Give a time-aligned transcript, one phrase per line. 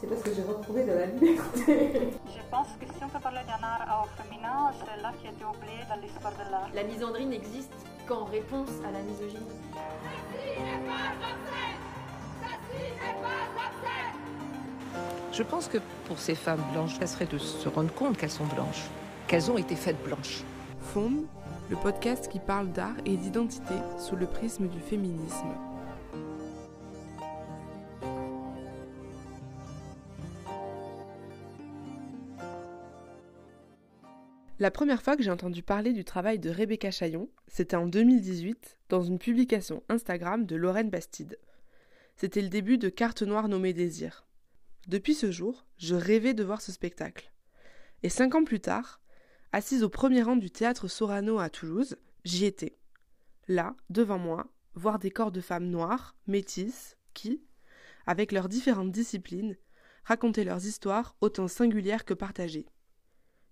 [0.00, 1.36] C'est parce que j'ai retrouvé de la liberté.
[2.26, 5.30] Je pense que si on peut parler d'un art au féminin, c'est l'art qui a
[5.30, 6.70] été oublié dans l'histoire de l'art.
[6.72, 7.74] La misandrie n'existe
[8.08, 9.44] qu'en réponse à la misogynie.
[15.32, 18.46] Je pense que pour ces femmes blanches, ça serait de se rendre compte qu'elles sont
[18.46, 18.86] blanches,
[19.26, 20.44] qu'elles ont été faites blanches.
[20.94, 21.26] FOM,
[21.68, 25.69] le podcast qui parle d'art et d'identité sous le prisme du féminisme.
[34.60, 38.76] La première fois que j'ai entendu parler du travail de Rebecca Chaillon, c'était en 2018
[38.90, 41.38] dans une publication Instagram de Lorraine Bastide.
[42.18, 44.26] C'était le début de Carte noire nommée Désir.
[44.86, 47.32] Depuis ce jour, je rêvais de voir ce spectacle.
[48.02, 49.00] Et cinq ans plus tard,
[49.52, 51.96] assise au premier rang du théâtre Sorano à Toulouse,
[52.26, 52.76] j'y étais.
[53.48, 57.42] Là, devant moi, voir des corps de femmes noires, métisses, qui,
[58.06, 59.56] avec leurs différentes disciplines,
[60.04, 62.66] racontaient leurs histoires autant singulières que partagées.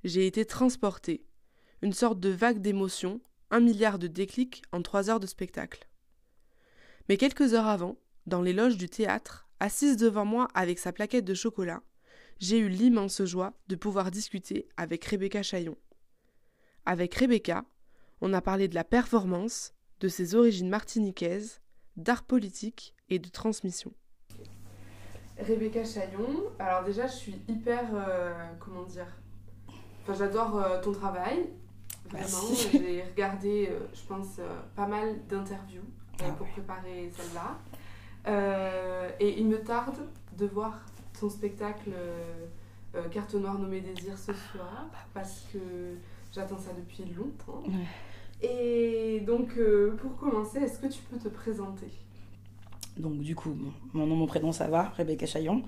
[0.04, 1.24] J'ai été transportée,
[1.82, 5.88] une sorte de vague d'émotions, un milliard de déclics en trois heures de spectacle.
[7.08, 7.96] Mais quelques heures avant,
[8.26, 11.82] dans les loges du théâtre, assise devant moi avec sa plaquette de chocolat,
[12.38, 15.76] j'ai eu l'immense joie de pouvoir discuter avec Rebecca Chaillon.
[16.86, 17.64] Avec Rebecca,
[18.20, 21.60] on a parlé de la performance, de ses origines martiniquaises,
[21.96, 23.92] d'art politique et de transmission.
[25.38, 29.06] Rebecca Chaillon, alors déjà je suis hyper, euh, comment dire,
[30.08, 31.46] enfin j'adore euh, ton travail,
[32.10, 34.40] vraiment, j'ai regardé, euh, je pense,
[34.74, 35.82] pas mal d'interviews
[36.20, 37.58] Ah pour préparer celle-là.
[38.26, 39.96] Euh, et il me tarde
[40.36, 40.74] de voir
[41.18, 42.46] ton spectacle euh,
[42.94, 45.58] euh, Carte Noire nommée Désir ce soir, parce que
[46.32, 47.62] j'attends ça depuis longtemps.
[48.40, 51.88] Et donc, euh, pour commencer, est-ce que tu peux te présenter?
[52.96, 55.62] Donc du coup, mon- mon nom, mon prénom, ça va, Rebecca Chaillon.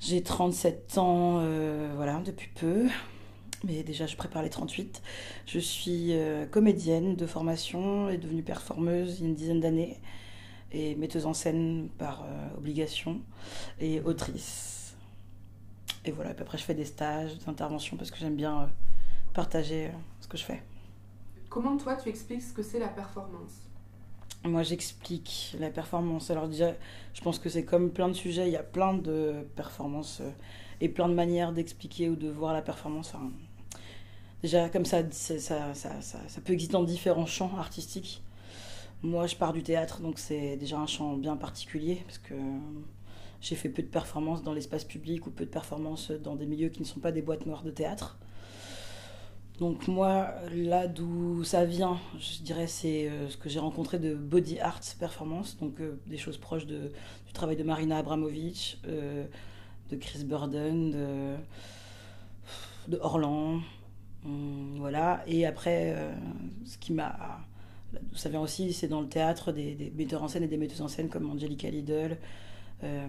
[0.00, 2.86] J'ai 37 ans, euh, voilà, depuis peu.
[3.64, 5.02] Mais déjà, je prépare les 38.
[5.46, 9.98] Je suis euh, comédienne de formation et devenue performeuse il y a une dizaine d'années.
[10.70, 13.20] Et metteuse en scène par euh, obligation.
[13.80, 14.96] Et autrice.
[16.04, 18.66] Et voilà, puis après, je fais des stages, des interventions parce que j'aime bien euh,
[19.32, 20.62] partager ce que je fais.
[21.48, 23.62] Comment toi tu expliques ce que c'est la performance?
[24.44, 26.30] Moi, j'explique la performance.
[26.30, 26.74] Alors déjà,
[27.14, 30.20] je pense que c'est comme plein de sujets, il y a plein de performances
[30.82, 33.14] et plein de manières d'expliquer ou de voir la performance.
[33.14, 33.30] Enfin,
[34.44, 38.22] déjà, comme ça, ça, peut exister dans différents champs artistiques.
[39.02, 42.34] Moi, je pars du théâtre, donc c'est déjà un champ bien particulier, parce que
[43.40, 46.68] j'ai fait peu de performances dans l'espace public ou peu de performances dans des milieux
[46.68, 48.18] qui ne sont pas des boîtes noires de théâtre.
[49.58, 54.14] Donc moi, là d'où ça vient, je dirais, c'est euh, ce que j'ai rencontré de
[54.14, 59.24] body art performance, donc euh, des choses proches du travail de Marina Abramovic, euh,
[59.90, 61.34] de Chris Burden, de,
[62.88, 63.60] de Orlan,
[64.24, 65.22] voilà.
[65.26, 66.12] Et après, euh,
[66.64, 67.40] ce qui m'a,
[68.14, 70.88] ça vient aussi, c'est dans le théâtre des, metteurs en scène et des metteuses en
[70.88, 72.16] scène comme Angelica Lidl,
[72.82, 73.06] euh,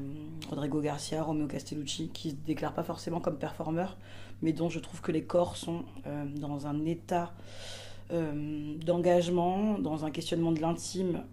[0.49, 3.97] Rodrigo Garcia, Romeo Castellucci, qui se déclarent pas forcément comme performeurs,
[4.41, 7.33] mais dont je trouve que les corps sont euh, dans un état
[8.85, 11.23] d'engagement, dans un questionnement de l'intime,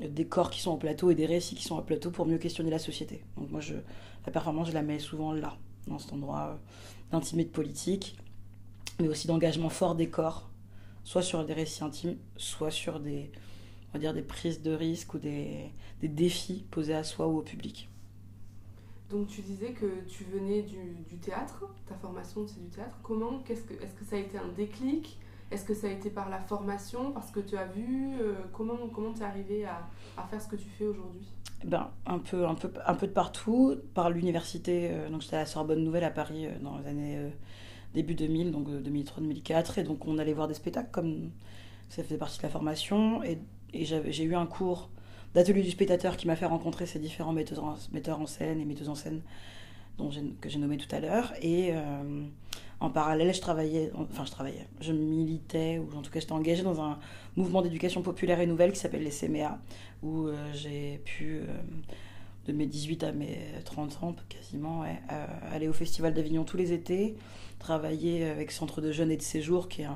[0.00, 2.38] des corps qui sont au plateau et des récits qui sont au plateau pour mieux
[2.38, 3.22] questionner la société.
[3.36, 3.74] Donc moi, je,
[4.26, 6.58] la performance, je la mets souvent là, dans cet endroit
[7.12, 8.16] d'intime et de politique,
[9.00, 10.50] mais aussi d'engagement fort des corps,
[11.02, 13.30] soit sur des récits intimes, soit sur des,
[13.90, 17.38] on va dire, des prises de risques ou des, des défis posés à soi ou
[17.38, 17.88] au public.
[19.10, 20.78] Donc tu disais que tu venais du,
[21.08, 22.98] du théâtre, ta formation c'est du théâtre.
[23.02, 25.18] Comment qu'est-ce que, Est-ce que ça a été un déclic?
[25.50, 28.76] Est-ce que ça a été par la formation, parce que tu as vu euh, Comment
[28.92, 31.28] comment t'es arrivé à, à faire ce que tu fais aujourd'hui?
[31.64, 35.40] Ben, un, peu, un, peu, un peu de partout, par l'université, euh, donc j'étais à
[35.40, 37.32] la Sorbonne Nouvelle à Paris euh, dans les années
[37.94, 41.30] début 2000, donc euh, 2003-2004, et donc on allait voir des spectacles comme
[41.88, 43.38] ça faisait partie de la formation, et,
[43.72, 44.88] j'ai eu un cours
[45.34, 47.64] d'atelier du spectateur qui m'a fait rencontrer ces différents metteurs
[48.20, 49.20] en, scène et metteuses en scène
[49.98, 50.10] dont
[50.40, 52.24] que j'ai nommé tout à l'heure, et euh,
[52.80, 56.62] en parallèle, je travaillais, enfin je travaillais, je militais, ou en tout cas j'étais engagée
[56.62, 56.98] dans un
[57.36, 59.58] mouvement d'éducation populaire et nouvelle qui s'appelle les CMA,
[60.02, 61.46] où euh, j'ai pu, euh,
[62.46, 66.72] de mes 18 à mes 30 ans quasiment, euh, aller au Festival d'Avignon tous les
[66.72, 67.16] étés,
[67.64, 69.88] travailler avec Centre de Jeunes et de Séjour, qui est,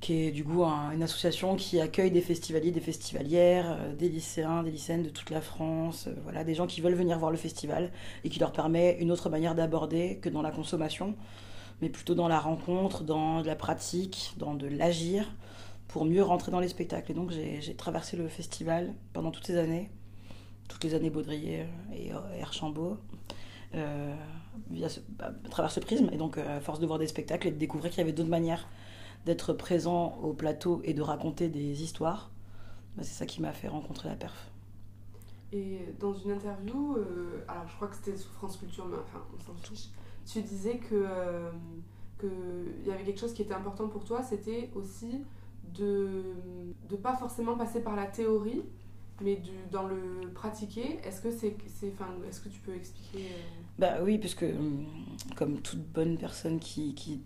[0.00, 4.08] qui est du coup un- une association qui accueille des festivaliers, des festivalières, euh, des
[4.08, 7.30] lycéens, des lycéennes de toute la France, euh, voilà, des gens qui veulent venir voir
[7.30, 7.90] le festival
[8.24, 11.14] et qui leur permet une autre manière d'aborder que dans la consommation,
[11.80, 15.24] mais plutôt dans la rencontre, dans la pratique, dans de l'agir
[15.88, 17.10] pour mieux rentrer dans les spectacles.
[17.12, 19.90] Et donc j'ai traversé le festival pendant toutes ces années,
[20.68, 21.66] toutes les années Baudrier
[21.96, 22.96] et, Archambault.
[23.74, 24.14] euh,
[24.70, 26.08] via bah, à travers ce prisme.
[26.12, 28.12] Et donc, euh, à force de voir des spectacles et de découvrir qu'il y avait
[28.12, 28.68] d'autres manières
[29.26, 32.30] d'être présent au plateau et de raconter des histoires,
[32.96, 34.50] bah, c'est ça qui m'a fait rencontrer la perf.
[35.52, 39.20] Et dans une interview, euh, alors je crois que c'était sur France Culture, mais enfin
[39.36, 39.88] on s'en fiche,
[40.24, 41.50] tu disais que euh,
[42.20, 45.24] qu'il y avait quelque chose qui était important pour toi, c'était aussi
[45.74, 46.22] de
[46.88, 48.62] ne pas forcément passer par la théorie,
[49.22, 49.40] mais
[49.70, 50.98] dans le pratiquer.
[51.04, 51.92] Est-ce que, c'est, c'est,
[52.28, 54.86] est-ce que tu peux expliquer euh, Bah oui, parce que hum,
[55.36, 56.94] comme toute bonne personne qui...
[56.94, 57.20] qui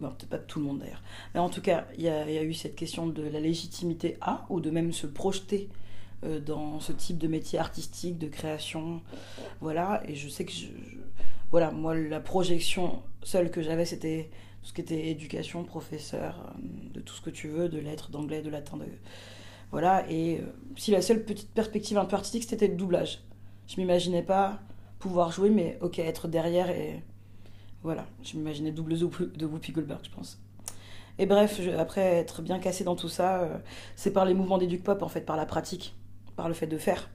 [0.00, 1.02] bon, peut-être pas tout le monde d'ailleurs.
[1.34, 4.60] Mais en tout cas, il y, a eu cette question de la légitimité à, ou
[4.60, 5.68] de même se projeter
[6.24, 9.02] euh, dans ce type de métier artistique, de création.
[9.60, 10.66] Voilà, et je sais que je,
[11.50, 14.30] voilà, moi, la projection seule que j'avais, c'était
[14.62, 16.60] tout ce qui était éducation, professeur, euh,
[16.94, 18.78] de tout ce que tu veux, de lettres, d'anglais, de latin.
[19.70, 20.42] Voilà, et euh,
[20.76, 23.22] si la seule petite perspective un peu artistique, c'était le doublage.
[23.68, 24.60] Je m'imaginais pas
[24.98, 27.02] pouvoir jouer, mais ok, être derrière et.
[27.82, 30.38] Voilà, je m'imaginais doubleuse de Whoopi Goldberg, je pense.
[31.18, 33.58] Et bref, après être bien cassé dans tout ça, euh,
[33.96, 35.94] c'est par les mouvements d'éduc pop, en fait, par la pratique,
[36.36, 37.08] par le fait de faire,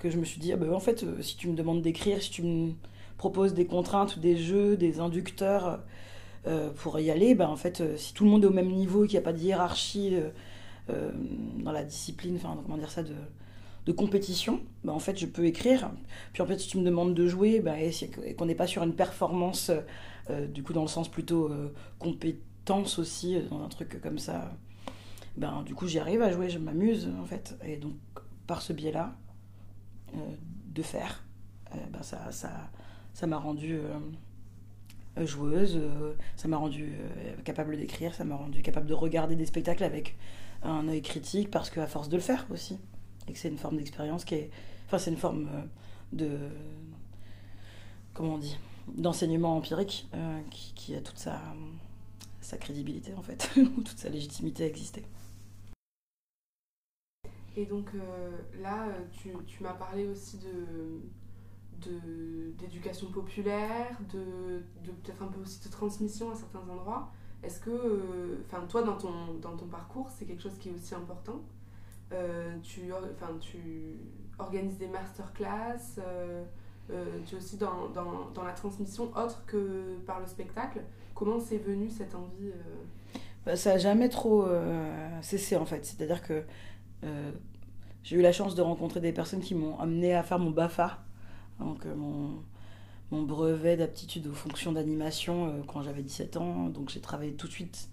[0.00, 2.20] que je me suis dit, ah ben, en fait, euh, si tu me demandes d'écrire,
[2.20, 2.72] si tu me
[3.16, 5.80] proposes des contraintes des jeux, des inducteurs
[6.76, 9.12] pour y aller, ben, en fait, si tout le monde est au même niveau, qu'il
[9.12, 10.16] n'y a pas de hiérarchie
[10.90, 11.10] euh,
[11.62, 15.90] dans la discipline, enfin, comment dire ça, de, compétition, ben, en fait, je peux écrire.
[16.34, 18.82] Puis en fait, si tu me demandes de jouer, ben, et, qu'on n'est pas sur
[18.82, 19.70] une performance,
[20.28, 24.52] euh, du coup, dans le sens plutôt euh, compétence aussi, dans un truc comme ça,
[25.38, 27.56] ben, du coup, j'y arrive à jouer, je m'amuse, en fait.
[27.64, 27.94] Et donc,
[28.46, 29.14] par ce biais-là,
[30.74, 31.24] de faire,
[31.90, 32.70] ben, ça ça
[33.14, 33.80] ça m'a rendue
[35.18, 35.80] euh, joueuse,
[36.36, 40.16] ça m'a rendue euh, capable d'écrire, ça m'a rendue capable de regarder des spectacles avec
[40.62, 42.78] un œil critique, parce qu'à force de le faire aussi,
[43.26, 44.50] et que c'est une forme d'expérience qui est.
[44.86, 45.62] Enfin, c'est une forme euh,
[46.12, 46.38] de.
[48.14, 48.58] Comment on dit
[48.88, 51.38] D'enseignement empirique euh, qui, a toute sa,
[52.58, 55.04] crédibilité, en fait, ou toute sa légitimité à exister.
[57.54, 58.30] Et donc euh,
[58.62, 61.02] là, tu, m'as parlé aussi de,
[61.90, 67.12] de- d'éducation populaire, de, de peut-être un peu aussi de transmission à certains endroits.
[67.42, 70.72] Est-ce que, euh, enfin toi dans ton, dans ton parcours, c'est quelque chose qui est
[70.72, 71.40] aussi important?
[72.12, 72.90] Euh, tu,
[73.40, 73.58] tu
[74.38, 76.44] organises des masterclass, euh,
[77.26, 80.82] tu es aussi dans, dans, dans la transmission autre que par le spectacle.
[81.14, 82.50] Comment c'est venu cette envie
[83.44, 84.46] Bah, ça n'a jamais trop
[85.20, 85.84] cessé en fait.
[85.84, 86.44] C'est-à-dire que
[88.02, 90.98] j'ai eu la chance de rencontrer des personnes qui m'ont amené à faire mon BAFA,
[91.58, 92.42] donc mon,
[93.10, 96.68] mon brevet d'aptitude aux fonctions d'animation euh, quand j'avais 17 ans.
[96.68, 97.88] Donc j'ai travaillé tout de suite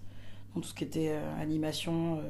[0.54, 2.22] dans tout ce qui était euh, animation, euh,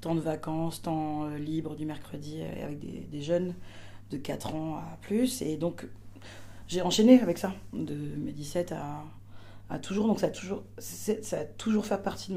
[0.00, 3.54] temps de vacances, temps libre du mercredi avec des, jeunes
[4.10, 5.42] de 4 ans à plus.
[5.42, 5.86] Et donc
[6.66, 10.06] j'ai enchaîné avec ça, de mes 17 à, toujours.
[10.06, 10.30] Donc ça a
[11.56, 12.32] toujours, fait partie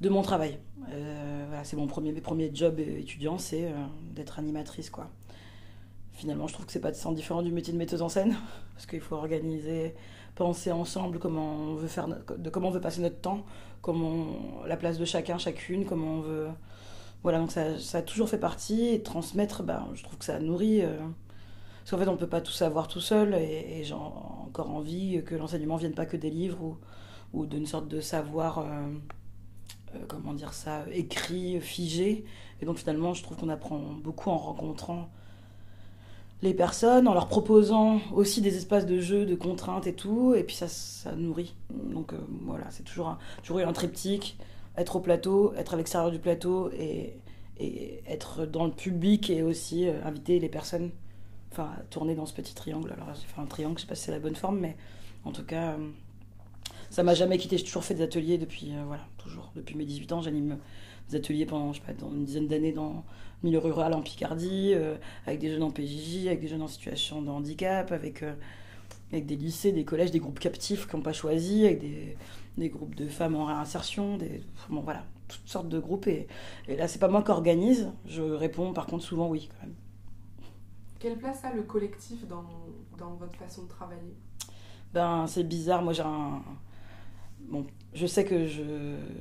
[0.00, 0.58] de mon travail.
[0.78, 2.80] Voilà, c'est mon premier, mes premiers jobs
[3.38, 3.72] c'est
[4.14, 5.10] d'être animatrice, quoi.
[6.14, 8.36] Finalement, je trouve que c'est pas sans différent du métier de metteuse en scène,
[8.74, 9.94] parce qu'il faut organiser,
[10.36, 13.44] penser ensemble comment on veut faire, de comment on veut passer notre temps,
[13.82, 14.26] comment
[14.66, 16.48] la place de chacun, chacune, comment on veut.
[17.22, 20.38] Voilà, donc ça, ça a toujours fait partie et transmettre, ben, je trouve que ça
[20.40, 20.82] nourrit.
[20.82, 20.98] euh,
[21.80, 25.22] parce qu'en fait, on peut pas tout savoir tout seul, et, et j'ai encore envie
[25.24, 26.78] que l'enseignement vienne pas que des livres ou,
[27.32, 28.60] ou d'une sorte de savoir.
[28.60, 28.64] euh,
[29.94, 32.24] euh, comment dire ça, écrit, figé.
[32.60, 35.10] Et donc finalement, je trouve qu'on apprend beaucoup en rencontrant
[36.44, 40.34] les personnes, en leur proposant aussi des espaces de jeu, de contraintes et tout.
[40.34, 41.54] Et puis ça, ça nourrit.
[41.70, 44.36] Donc euh, voilà, c'est toujours un, toujours un triptyque.
[44.76, 47.14] Être au plateau, être à l'extérieur du plateau et,
[47.58, 50.90] et être dans le public et aussi euh, inviter les personnes,
[51.50, 52.92] enfin tourner dans ce petit triangle.
[52.92, 54.76] Alors j'ai fait un triangle, je sais pas si c'est la bonne forme, mais
[55.24, 55.88] en tout cas, euh,
[56.90, 57.56] ça m'a jamais quitté.
[57.56, 59.50] J'ai toujours fait des ateliers depuis, voilà, toujours.
[59.56, 60.58] Depuis mes 18 ans, j'anime
[61.08, 63.02] des ateliers pendant, je sais pas, une dizaine d'années dans
[63.44, 64.96] milieu rural en Picardie, euh,
[65.26, 68.34] avec des jeunes en PJJ, avec des jeunes en situation de handicap, avec, euh,
[69.12, 72.16] avec des lycées, des collèges, des groupes captifs qui n'ont pas choisi, avec des,
[72.58, 76.06] des groupes de femmes en réinsertion, des, bon, voilà, toutes sortes de groupes.
[76.08, 76.28] Et,
[76.68, 79.74] et là, c'est pas moi qui organise, je réponds par contre souvent oui quand même.
[80.98, 82.44] Quelle place a le collectif dans,
[82.98, 84.16] dans votre façon de travailler?
[84.92, 85.82] Ben, c'est bizarre.
[85.82, 86.42] Moi, j'ai un.
[87.48, 88.62] Bon, je sais que je.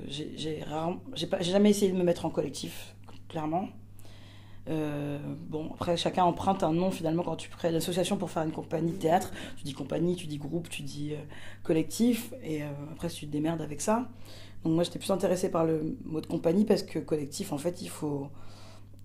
[0.07, 2.95] J'ai j'ai rare- j'ai pas- j'ai jamais essayé de me mettre en collectif,
[3.27, 3.67] clairement.
[4.69, 8.51] Euh, bon, après, chacun emprunte un nom finalement quand tu crées l'association pour faire une
[8.51, 9.31] compagnie théâtre.
[9.57, 11.17] Tu dis compagnie, tu dis groupe, tu dis euh,
[11.63, 14.09] collectif, et euh, après, tu te démerdes avec ça.
[14.63, 17.81] Donc, moi, j'étais plus intéressée par le mot de compagnie parce que collectif, en fait,
[17.81, 18.29] il faut,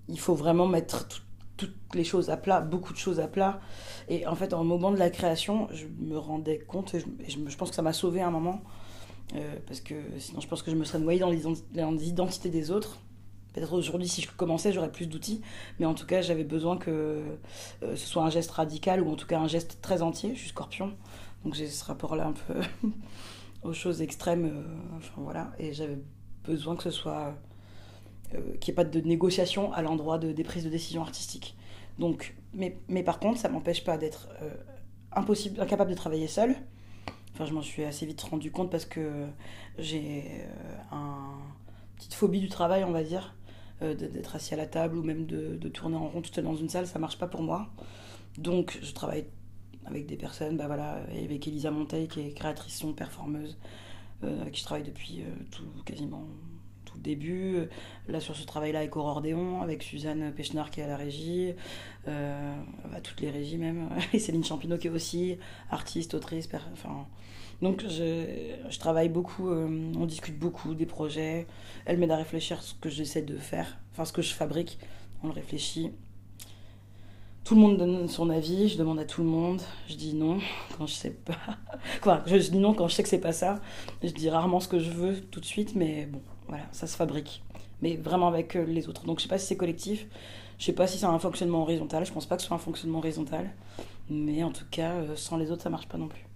[0.09, 1.23] il faut vraiment mettre tout-
[1.57, 3.61] toutes les choses à plat, beaucoup de choses à plat.
[4.09, 7.39] Et en fait, au moment de la création, je me rendais compte, et je, je
[7.51, 8.63] je pense que ça m'a sauvé un moment,
[9.67, 11.33] parce que sinon je pense que je me serais noyée dans
[11.75, 12.99] dans l'identité des autres.
[13.53, 15.41] Peut-être aujourd'hui, si je commençais, j'aurais plus d'outils,
[15.79, 16.91] mais en tout cas, j'avais besoin que
[17.83, 20.35] euh, ce soit un geste radical ou en tout cas un geste très entier.
[20.35, 20.95] Je suis scorpion,
[21.45, 22.61] donc j'ai ce rapport-là un peu
[23.63, 24.47] aux choses extrêmes.
[24.47, 25.99] euh, enfin voilà, et j'avais
[26.45, 27.35] besoin que ce soit
[28.35, 31.57] euh, qu'il n'y ait pas de négociation à l'endroit de, des prises de décision artistiques.
[31.99, 34.29] Donc, mais, mais par contre, ça m'empêche pas d'être
[35.13, 36.55] incapable de travailler seule.
[37.39, 39.27] Enfin, je m'en suis assez vite rendu compte parce que
[39.79, 41.39] j'ai euh, un
[41.97, 43.37] petite phobie du travail, on va dire,
[43.83, 46.57] euh, d'être assis à la table ou même de, tourner en rond toute seule dans
[46.57, 47.71] une salle, ça marche pas pour moi.
[48.37, 49.27] Donc, je travaille
[49.87, 53.57] avec des personnes, bah voilà, avec Elisa Monteil qui est créatrice son, performeuse,
[54.25, 56.27] euh, avec qui je travaille depuis euh, tout, quasiment
[56.85, 57.59] tout début.
[58.09, 61.53] Là, sur ce travail-là, avec Aurore Déon, avec Suzanne Pechnard qui est à la régie,
[62.07, 65.39] à toutes les régies même, et Céline Champineau qui est aussi
[65.71, 67.07] artiste, autrice, enfin.
[67.61, 71.47] Donc je, travaille beaucoup, euh, on discute beaucoup des projets.
[71.87, 74.79] Elle m'aide à réfléchir ce que j'essaie de faire, enfin ce que je fabrique,
[75.23, 75.91] on le réfléchit.
[77.43, 80.39] Tout le monde donne son avis, je demande à tout le monde, je dis non
[80.79, 81.39] quand je sais pas.
[82.01, 83.61] Quoi, je dis non quand je sais que c'est pas ça.
[84.03, 86.97] Je dis rarement ce que je veux tout de suite, mais bon, voilà, ça se
[86.97, 87.43] fabrique.
[87.83, 89.05] Mais vraiment avec euh, les autres.
[89.05, 90.07] Donc je sais pas si c'est collectif,
[90.59, 92.61] je sais pas si c'est un fonctionnement horizontal, je pense pas que ce soit un
[92.61, 93.51] fonctionnement horizontal.
[94.11, 96.28] Mais en tout cas, euh, sans les autres, ça marche pas non plus.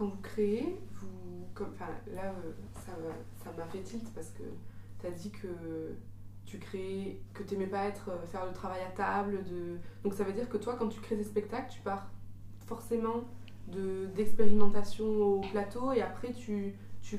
[0.00, 2.52] Quand vous créez, vous, comme, enfin, là, euh,
[2.86, 4.44] ça m'a- ça m'a fait tilt parce que
[4.98, 5.94] tu as dit que
[6.46, 9.44] tu crées, que tu pas être, euh, faire le travail à table.
[9.44, 9.76] De...
[10.02, 12.06] Donc ça veut dire que toi, quand tu crées des spectacles, tu pars
[12.66, 13.24] forcément
[13.68, 17.18] de- d'expérimentation au plateau et après tu, tu,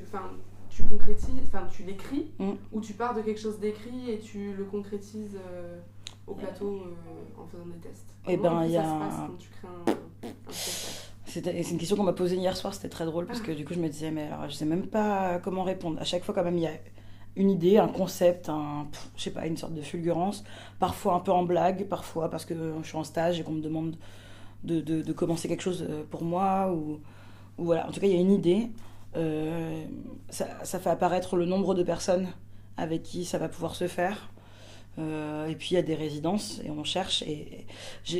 [0.68, 2.54] tu concrétises, enfin tu l'écris Mm.
[2.72, 5.78] ou tu pars de quelque chose d'écrit et tu le concrétises euh,
[6.26, 8.12] au plateau euh, en faisant des tests.
[8.26, 11.08] Eh Comment, ben, il y ça a se passe quand tu crées un, un spectacle?
[11.08, 13.64] et C'est une question qu'on m'a posée hier soir, c'était très drôle parce que du
[13.64, 16.00] coup je me disais mais alors je sais même pas comment répondre.
[16.00, 16.72] À chaque fois quand même il y a
[17.36, 20.44] une idée, un concept, un pff, je sais pas une sorte de fulgurance,
[20.78, 23.62] parfois un peu en blague, parfois parce que je suis en stage et qu'on me
[23.62, 23.96] demande
[24.64, 27.00] de, de- de commencer quelque chose euh, pour moi ou,
[27.58, 27.88] ou voilà.
[27.88, 28.70] En tout cas il y a une idée,
[29.16, 29.84] Euh,
[30.30, 32.28] ça, ça fait apparaître le nombre de personnes
[32.78, 34.31] avec qui ça va pouvoir se faire.
[34.98, 37.22] Euh, et puis il y a des résidences et on cherche.
[37.22, 37.66] Et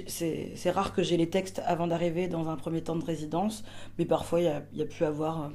[0.07, 3.65] c'est rare que j'ai les textes avant d'arriver dans un premier temps de résidence,
[3.99, 5.49] mais parfois il y a, pu avoir euh,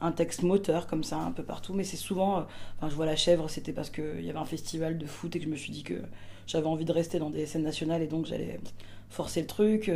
[0.00, 1.74] un texte moteur comme ça un peu partout.
[1.74, 2.42] Mais c'est souvent, euh,
[2.78, 5.38] enfin je vois la chèvre, c'était parce qu'il y avait un festival de foot et
[5.40, 6.02] que je me suis dit que
[6.46, 8.60] j'avais envie de rester dans des scènes nationales et donc j'allais
[9.08, 9.90] forcer le truc.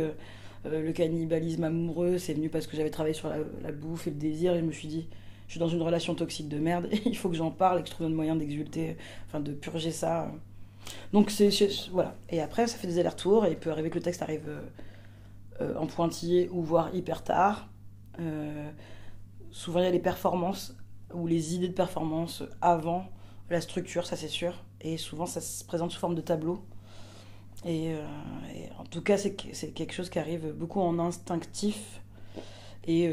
[0.65, 4.15] Le cannibalisme amoureux, c'est venu parce que j'avais travaillé sur la, la bouffe et le
[4.15, 5.07] désir et je me suis dit,
[5.47, 7.89] je suis dans une relation toxique de merde, il faut que j'en parle et que
[7.89, 10.31] je trouve un moyen d'exulter, enfin de purger ça.
[11.13, 11.49] Donc c'est
[11.91, 12.15] voilà.
[12.29, 14.61] Et après, ça fait des allers-retours et il peut arriver que le texte arrive euh,
[15.61, 17.69] euh, en pointillé ou voire hyper tard.
[18.19, 18.69] Euh,
[19.51, 20.75] souvent, il y a les performances
[21.13, 23.05] ou les idées de performance avant
[23.49, 24.63] la structure, ça c'est sûr.
[24.81, 26.63] Et souvent, ça se présente sous forme de tableau.
[27.65, 32.01] Et, et en tout cas, c'est que- c'est quelque chose qui arrive beaucoup en instinctif.
[32.87, 33.09] Et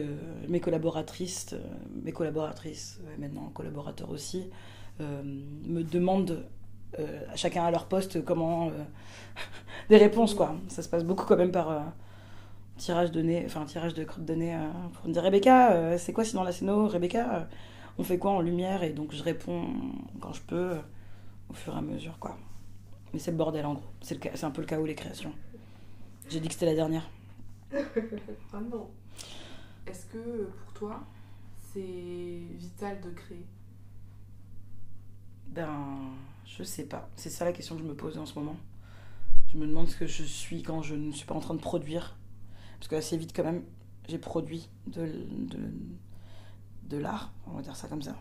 [0.49, 1.55] mes collaboratrices,
[2.03, 4.51] mes collaboratrices, maintenant collaborateurs aussi,
[5.01, 6.45] me demandent
[7.35, 8.85] chacun à leur poste comment euh,
[9.89, 10.55] des réponses quoi.
[10.69, 11.81] Ça se passe beaucoup quand même par euh,
[12.77, 14.59] tirage de nez, enfin tirage de crotte de nez euh,
[14.95, 17.45] pour me dire Rebecca, euh, c'est quoi sinon la scéno Rebecca, euh,
[17.99, 18.83] on fait quoi en lumière?
[18.83, 19.67] Et donc je réponds
[20.21, 20.81] quand je peux, euh,
[21.51, 22.37] au fur et à mesure quoi.
[23.13, 23.85] Mais c'est le bordel en gros.
[24.03, 25.33] C'est le ca- c'est un peu le chaos les créations.
[26.31, 27.09] J'ai dit que c'était la dernière.
[28.55, 28.89] Ah non.
[29.87, 31.01] Est-ce que euh, pour toi,
[31.73, 31.81] c'est
[32.59, 33.45] vital de créer?
[35.47, 36.15] Ben,
[36.59, 37.09] je sais pas.
[37.17, 38.57] C'est ça la question que je me pose en ce moment.
[39.53, 41.61] Je me demande ce que je suis quand je ne suis pas en train de
[41.61, 42.17] produire.
[42.79, 43.65] Parce que assez vite, quand même,
[44.09, 45.59] j'ai produit de, de,
[46.85, 48.17] de l'art, on va dire ça comme ça.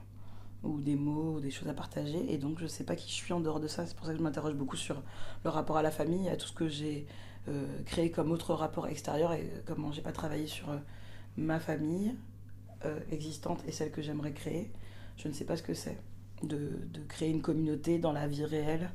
[0.63, 2.31] Ou des mots, ou des choses à partager.
[2.31, 3.85] Et donc, je sais pas qui je suis en dehors de ça.
[3.85, 5.01] C'est pour ça que je m'interroge beaucoup sur
[5.43, 7.07] le rapport à la famille, à tout ce que j'ai
[7.49, 10.77] euh, créé comme autre rapport extérieur et comment j'ai pas travaillé sur euh,
[11.37, 12.15] ma famille
[12.85, 14.71] euh, existante et celle que j'aimerais créer.
[15.17, 15.97] Je ne sais pas ce que c'est
[16.43, 16.69] de,
[17.07, 18.89] créer une communauté dans la vie réelle.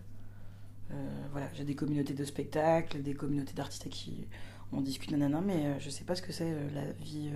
[0.91, 0.95] Euh,
[1.33, 4.27] voilà, j'ai des communautés de spectacles, des communautés d'artistes qui
[4.73, 7.31] on discute, nanana, mais euh, je sais pas ce que c'est euh, la vie.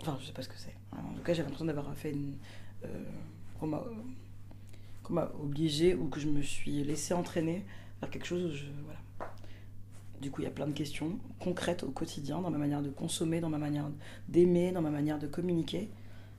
[0.00, 0.74] Enfin, je sais pas ce que c'est.
[0.92, 2.36] En tout cas, j'ai l'impression d'avoir fait une.
[3.58, 3.84] qu'on m'a
[5.02, 7.64] qu'on m'a obligé ou que je me suis laissé entraîner
[8.00, 8.64] vers quelque chose où je.
[8.84, 9.00] Voilà.
[10.20, 12.90] Du coup, il y a plein de questions concrètes au quotidien, dans ma manière de
[12.90, 13.88] consommer, dans ma manière
[14.28, 15.88] d'aimer, dans ma manière de communiquer,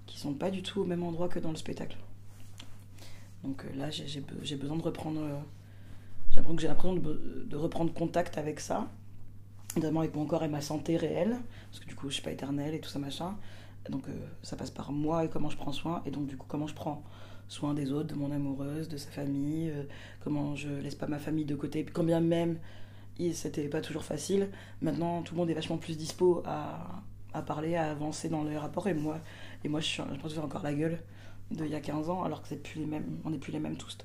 [0.05, 1.98] qui sont pas du tout au même endroit que dans le spectacle.
[3.43, 5.22] Donc euh, là, j'ai- j'ai be- j'ai besoin de reprendre.
[5.22, 5.38] euh,
[6.31, 8.89] j'ai l'impression de, de reprendre contact avec ça,
[9.75, 11.38] notamment avec mon corps et ma santé réelle,
[11.69, 13.36] parce que du coup, je suis pas éternelle et tout ça machin.
[13.89, 16.46] Donc euh, ça passe par moi et comment je prends soin, et donc du coup
[16.48, 17.03] comment je prends
[17.48, 19.74] soin des autres, de mon amoureuse, de sa famille,
[20.24, 22.60] comment je laisse pas ma famille de côté, quand bien même
[23.34, 24.50] c'était pas toujours facile.
[24.81, 27.01] Maintenant, tout le monde est vachement plus dispo à,
[27.34, 29.19] à parler, à avancer dans les rapports, et moi,
[29.63, 31.00] et moi je, suis, je pense que j'ai encore la gueule
[31.51, 33.59] d'il y a 15 ans, alors que c'est plus les mêmes, on n'est plus les
[33.59, 33.97] mêmes tous.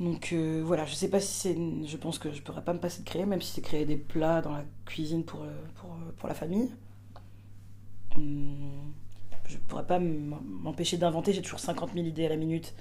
[0.00, 1.86] Donc euh, voilà, je sais pas si c'est.
[1.86, 3.98] Je pense que je pourrais pas me passer de créer, même si c'est créer des
[3.98, 6.70] plats dans la cuisine pour, euh, pour, pour la famille.
[8.16, 8.92] Hum,
[9.46, 12.74] je pourrais pas m'empêcher d'inventer, j'ai toujours 50 000 idées à la minute,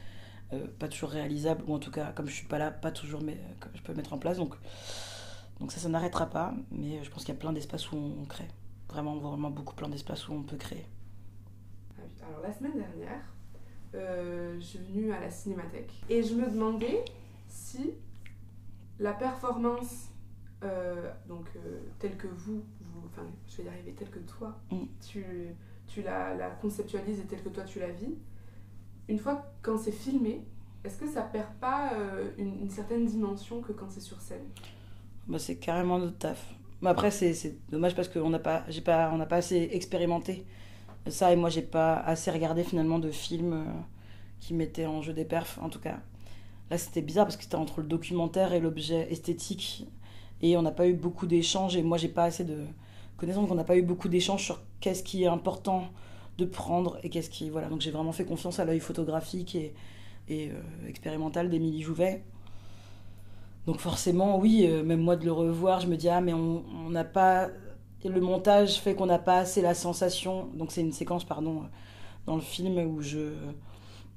[0.54, 3.22] euh, pas toujours réalisables, ou en tout cas, comme je suis pas là, pas toujours
[3.22, 3.38] mais,
[3.76, 4.38] je peux mettre en place.
[4.38, 4.56] Donc,
[5.60, 8.26] donc ça, ça n'arrêtera pas, mais je pense qu'il y a plein d'espaces où on
[8.26, 8.48] crée.
[8.90, 10.86] Vraiment, vraiment beaucoup plein d'espaces où on peut créer.
[12.30, 13.22] Alors la semaine dernière,
[13.96, 17.04] euh, je suis venue à la cinémathèque et je me demandais
[17.48, 17.92] si
[19.00, 20.10] la performance
[20.64, 24.60] euh, donc euh, telle que vous, vous, enfin je vais y arriver telle que toi,
[24.72, 24.84] Mm.
[25.08, 25.26] tu,
[25.88, 28.14] tu la, la conceptualises et telle que toi tu la vis,
[29.08, 30.44] une fois quand c'est filmé,
[30.84, 31.92] est-ce que ça perd pas
[32.38, 34.46] une, une certaine dimension que quand c'est sur scène?
[35.28, 36.54] Bah, c'est carrément notre taf.
[36.82, 40.46] Mais après, c'est dommage parce qu'on n'a pas, j'ai pas, on n'a pas assez expérimenté
[41.10, 43.66] ça et moi, j'ai pas assez regardé finalement de films euh,
[44.40, 45.60] qui mettaient en jeu des perfs.
[45.62, 46.00] En tout cas,
[46.70, 49.88] là, c'était bizarre parce que c'était entre le documentaire et l'objet esthétique
[50.42, 52.66] et on n'a pas eu beaucoup d'échanges et moi, j'ai pas assez de
[53.18, 55.90] connaissances, donc on n'a pas eu beaucoup d'échanges sur qu'est-ce qui est important
[56.38, 57.68] de prendre et qu'est-ce qui voilà.
[57.68, 59.74] Donc j'ai vraiment fait confiance à l'œil photographique et,
[60.32, 60.54] euh,
[60.88, 62.24] expérimental d'Émilie Jouvet.
[63.66, 66.90] Donc forcément, oui, euh, même moi de le revoir, je me dis, ah mais on
[66.90, 67.50] n'a pas...
[68.06, 70.48] le montage fait qu'on n'a pas assez la sensation.
[70.54, 71.68] Donc c'est une séquence, pardon, euh,
[72.26, 73.34] dans le film où je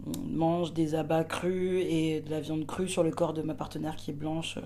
[0.06, 3.54] on mange des abats crus et de la viande crue sur le corps de ma
[3.54, 4.56] partenaire qui est blanche.
[4.58, 4.62] euh,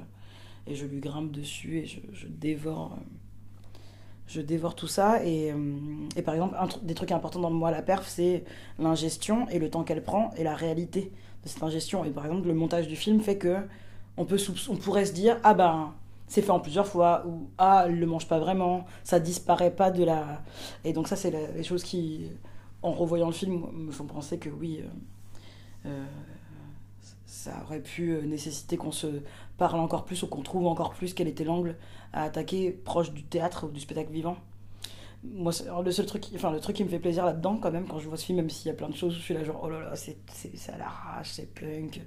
[0.66, 2.92] Et je lui grimpe dessus et je, dévore...
[2.94, 3.02] euh,
[4.26, 7.82] Je dévore tout ça et, euh, par exemple, un des trucs importants dans moi, la
[7.82, 8.44] perf, c'est
[8.78, 11.12] l'ingestion et le temps qu'elle prend et la réalité
[11.44, 12.04] de cette ingestion.
[12.04, 13.58] Et par exemple, le montage du film fait que
[14.16, 14.38] on, peut
[14.70, 15.94] on pourrait se dire ah ben
[16.28, 19.90] c'est fait en plusieurs fois ou ah elle le mange pas vraiment ça disparaît pas
[19.90, 20.42] de la
[20.84, 22.30] et donc ça c'est les choses qui
[22.82, 26.04] en revoyant le film me font penser que oui euh, euh,
[27.26, 29.06] ça aurait pu euh, nécessiter qu'on se
[29.56, 31.76] parle encore plus ou qu'on trouve encore plus quel était l'angle
[32.12, 34.36] à attaquer proche du théâtre ou du spectacle vivant.
[35.24, 35.52] Moi
[35.84, 38.08] le seul truc enfin le truc qui me fait plaisir là-dedans quand même quand je
[38.08, 39.60] vois ce film même s'il y a plein de choses où je suis là genre
[39.64, 40.16] oh là là c'est
[40.72, 42.00] à l'arrache c'est punk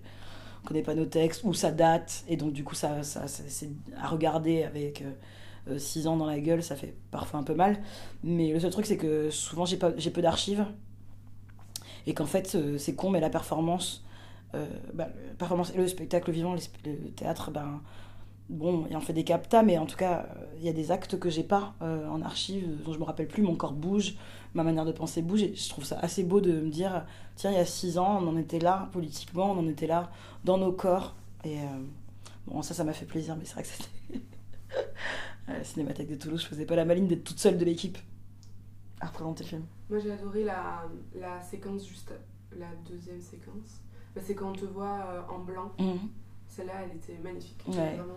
[0.64, 3.70] on connaît pas nos textes, ou ça date, et donc du coup, ça, ça, c'est
[3.98, 5.04] à regarder avec
[5.78, 7.78] 6 ans dans la gueule, ça fait parfois un peu mal.
[8.24, 10.66] Mais le seul truc, c'est que souvent, j'ai peu d'archives,
[12.10, 14.04] et qu'en fait, euh, c'est con, mais la performance,
[14.56, 17.82] euh, bah, performance le spectacle vivant, le théâtre, ben,
[18.50, 20.92] bon, il en fait des captas, mais en tout cas, euh, il y a des
[20.92, 24.16] actes que j'ai pas euh, en archives, dont je me rappelle plus, mon corps bouge,
[24.54, 27.52] ma manière de penser bouge, et je trouve ça assez beau de me dire, tiens,
[27.52, 30.12] il y a 6 ans, on en était là, politiquement, on en était là,
[30.44, 31.16] dans nos corps.
[31.44, 31.64] Et euh,
[32.48, 34.22] bon, ça, ça m'a fait plaisir, mais c'est vrai que c'était.
[35.48, 37.98] à la Cinémathèque de Toulouse, je faisais pas la maline d'être toute seule de l'équipe
[39.00, 39.66] à représenter le film.
[39.90, 40.84] Moi j'ai adoré la,
[41.16, 42.12] la séquence juste,
[42.58, 43.82] la deuxième séquence.
[44.14, 45.72] Bah, c'est quand on te voit en blanc.
[46.50, 47.64] Celle-là, elle était magnifique.
[47.68, 47.96] Ouais.
[47.96, 48.14] Vraiment.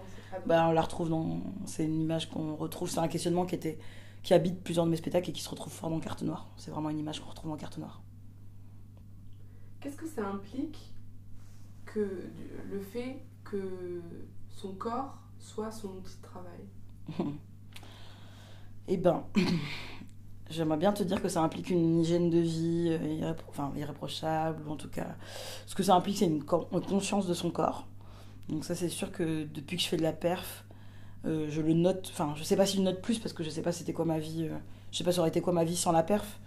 [0.46, 1.40] Bah, on la retrouve dans.
[1.66, 3.78] C'est une image qu'on retrouve, c'est un questionnement qui, était...
[4.22, 6.48] qui habite plusieurs de mes spectacles et qui se retrouve fort dans Carte Noire.
[6.56, 8.02] C'est vraiment une image qu'on retrouve dans Carte Noire.
[9.80, 10.92] Qu'est-ce que ça implique
[11.84, 12.30] que
[12.70, 14.00] le fait que
[14.50, 17.32] son corps soit son outil de travail?
[18.88, 19.22] Eh ben,
[20.50, 24.66] j'aimerais bien te dire que ça implique une hygiène de vie euh, irrépro- enfin, irréprochable,
[24.66, 25.16] ou en tout cas,
[25.66, 27.86] ce que ça implique, c'est une conscience de son corps.
[28.48, 30.64] Donc ça, c'est sûr que depuis que je fais de la perf,
[31.24, 33.50] euh, je le note, enfin, je sais pas si je note plus, parce que je
[33.50, 34.56] sais pas c'était quoi ma vie, euh,
[34.90, 36.40] je sais pas ça aurait été quoi ma vie sans la perf,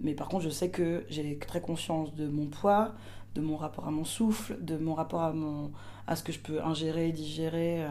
[0.00, 2.94] mais par contre, je sais que j'ai très conscience de mon poids,
[3.34, 5.72] de mon rapport à mon souffle, de mon rapport à, mon,
[6.06, 7.88] à ce que je peux ingérer, digérer, euh,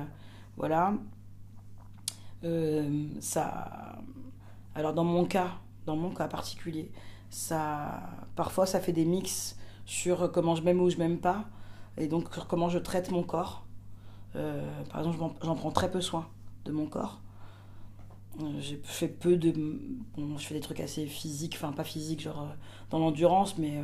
[0.57, 0.93] voilà.
[3.19, 3.99] Ça
[4.73, 6.89] alors dans mon cas dans mon cas particulier
[7.29, 8.01] ça
[8.35, 11.45] parfois ça fait des mix sur comment je m'aime ou je m'aime pas
[11.97, 13.65] et donc sur comment je traite mon corps
[14.35, 16.27] Euh, par exemple j'en prends très peu soin
[16.65, 17.21] de mon corps
[18.41, 19.51] Euh, j'ai fait peu de
[20.15, 22.53] bon, je fais des trucs assez physiques enfin pas physiques genre euh,
[22.89, 23.81] dans l'endurance mais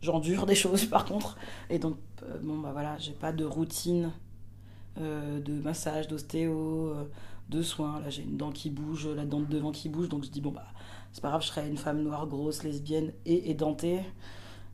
[0.00, 1.36] j'endure des choses par contre
[1.70, 1.96] et donc
[2.42, 4.12] bon bah voilà j'ai pas de routine
[4.96, 6.94] de massage d'ostéo
[7.48, 8.00] de soins.
[8.00, 10.08] Là, j'ai une dent qui bouge, la dent de devant qui bouge.
[10.08, 10.66] Donc, je dis, bon, bah,
[11.12, 14.00] c'est pas grave, je serai une femme noire, grosse, lesbienne et édentée.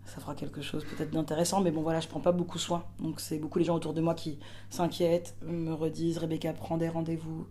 [0.05, 1.61] Ça fera quelque chose peut-être d'intéressant.
[1.61, 2.85] Mais bon, voilà, je prends pas beaucoup soin.
[2.99, 6.89] Donc, c'est beaucoup les gens autour de moi qui s'inquiètent, me redisent Rebecca, prends des
[6.89, 7.47] rendez-vous,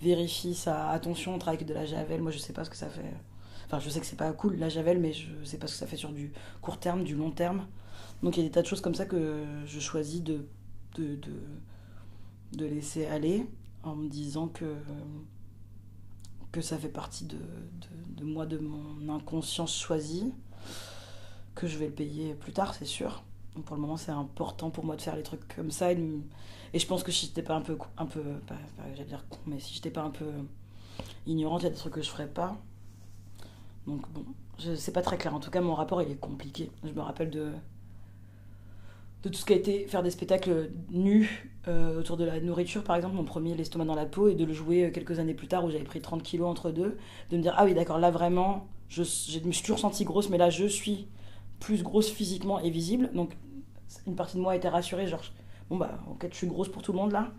[0.00, 2.20] vérifie ça, attention, on travaille avec de la javel.
[2.22, 3.14] Moi, je sais pas ce que ça fait.
[3.66, 5.78] Enfin, je sais que c'est pas cool la javel, mais je sais pas ce que
[5.78, 7.66] ça fait sur du court terme, du long terme.
[8.22, 10.46] Donc, il y a des tas de choses comme ça que je choisis de,
[10.96, 11.32] de, de,
[12.52, 13.46] de laisser aller
[13.82, 14.64] en me disant que
[16.54, 20.32] que ça fait partie de, de, de, moi, de mon inconscience choisie,
[21.54, 23.22] que je vais le payer plus tard, c'est sûr.
[23.64, 25.92] Pour le moment, c'est important pour moi de faire les trucs comme ça.
[25.92, 25.98] Et,
[26.74, 28.56] je pense que si j'étais pas un peu, un peu pas,
[28.94, 30.26] j'allais dire con, mais si j'étais pas un peu
[31.26, 32.56] ignorante, il y a des trucs que je ferais pas.
[33.86, 34.24] Donc bon,
[34.58, 35.34] c'est pas très clair.
[35.34, 36.70] En tout cas, mon rapport, il est compliqué.
[36.82, 37.52] Je me rappelle de,
[39.22, 42.82] de tout ce qui a été faire des spectacles nus euh, autour de la nourriture,
[42.82, 45.48] par exemple, mon premier, l'estomac dans la peau, et de le jouer quelques années plus
[45.48, 46.98] tard où j'avais pris 30 kilos entre deux,
[47.30, 50.28] de me dire, ah oui, d'accord, là vraiment, je, je me suis toujours sentie grosse,
[50.28, 51.06] mais là je suis
[51.64, 53.10] plus grosse physiquement et visible.
[53.14, 53.36] Donc
[54.06, 55.22] une partie de moi était rassurée, genre,
[55.70, 57.32] bon bah, ok, je suis grosse pour tout le monde là.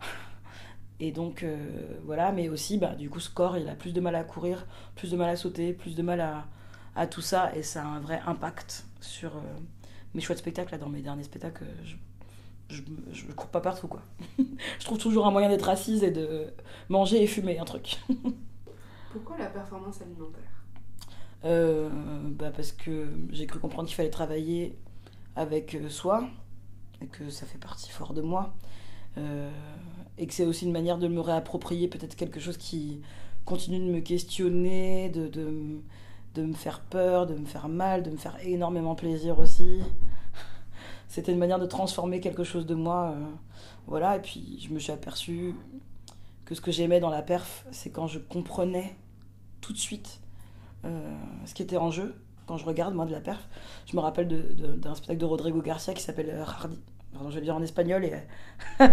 [0.98, 1.58] Et donc, euh,
[2.04, 4.66] voilà, mais aussi, bah, du coup, ce corps, il a plus de mal à courir,
[4.94, 6.46] plus de mal à sauter, plus de mal
[6.94, 9.36] à, tout ça, et ça a un vrai impact sur.
[9.36, 9.40] Euh,
[10.14, 11.96] mes choix de spectacle, là, dans mes derniers spectacles, je,
[12.70, 14.00] je, je cours pas partout, quoi.
[14.38, 16.46] je trouve toujours un moyen d'être assise et de
[16.88, 17.98] manger et fumer un truc.
[19.12, 20.55] Pourquoi la performance alimentaire?
[21.44, 21.88] Euh,
[22.30, 24.76] bah Parce que j'ai cru comprendre qu'il fallait travailler
[25.36, 26.28] avec soi,
[27.02, 28.54] et que ça fait partie fort de moi.
[29.18, 29.50] Euh,
[30.18, 33.00] et que c'est aussi une manière de me réapproprier peut-être quelque chose qui
[33.44, 35.78] continue de me questionner, de, de,
[36.34, 39.80] de me faire peur, de me faire mal, de me faire énormément plaisir aussi
[41.08, 43.14] c'était une manière de transformer quelque chose de moi.
[43.14, 43.24] Euh,
[43.86, 45.54] voilà, et puis je me suis aperçue
[46.44, 48.96] que ce que j'aimais dans la perf, c'est quand je comprenais
[49.60, 50.25] tout de suite euh,
[50.84, 52.14] ce qui était en jeu.
[52.46, 53.48] Quand je regarde, moi, de la perf,
[53.86, 56.78] je me rappelle d'un spectacle de Rodrigo Garcia qui s'appelle euh, Hardi.
[57.12, 58.04] Pardon, je vais dire en espagnol.
[58.04, 58.12] et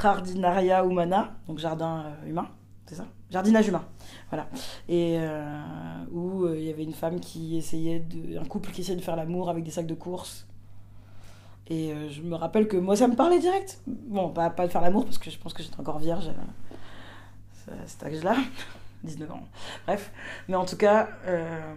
[0.00, 2.48] Jardinaria Humana, donc jardin euh, humain,
[2.86, 3.06] c'est ça?
[3.30, 3.84] Jardinage humain,
[4.30, 4.48] voilà.
[4.88, 8.38] Et euh, où il y avait une femme qui essayait de.
[8.38, 10.46] un couple qui essayait de faire l'amour avec des sacs de course
[11.66, 13.80] et euh, je me rappelle que moi, ça me parlait direct.
[13.86, 16.28] Bon, pas, pas de faire l'amour, parce que je pense que j'étais encore vierge
[17.68, 18.36] à cet âge-là,
[19.04, 19.40] 19 ans.
[19.86, 20.12] Bref.
[20.48, 21.74] Mais en tout cas, euh,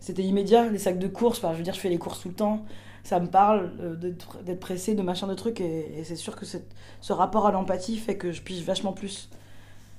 [0.00, 1.38] c'était immédiat, les sacs de courses.
[1.38, 2.64] Enfin, je veux dire, je fais les courses tout le temps.
[3.02, 5.60] Ça me parle euh, d'être pressé, de machin de trucs.
[5.60, 9.28] Et, c'est sûr que ce rapport à l'empathie fait que je pige vachement plus.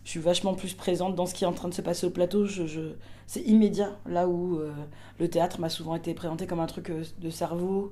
[0.04, 2.12] Je suis vachement plus présente dans ce qui est en train de se passer au
[2.12, 2.46] plateau.
[2.46, 2.94] Je.
[3.28, 4.72] C'est immédiat, là où euh,
[5.20, 7.92] le théâtre m'a souvent été présenté comme un truc de cerveau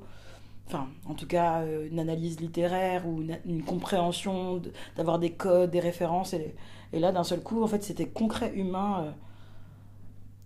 [0.68, 4.62] enfin, en tout cas, une analyse littéraire ou une, une compréhension,
[4.96, 6.34] d'avoir des codes, des références.
[6.34, 6.56] Et,
[6.94, 9.12] et là, d'un seul coup, en fait, c'était concret, humain, euh,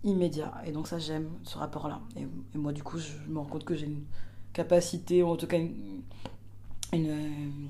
[0.02, 0.54] immédiat.
[0.66, 2.00] Et donc, ça, j'aime ce rapport-là.
[2.16, 4.04] Et, et, moi, du coup, je me rends compte que j'ai une
[4.54, 6.02] capacité, ou en tout cas, une.
[6.94, 7.68] une euh,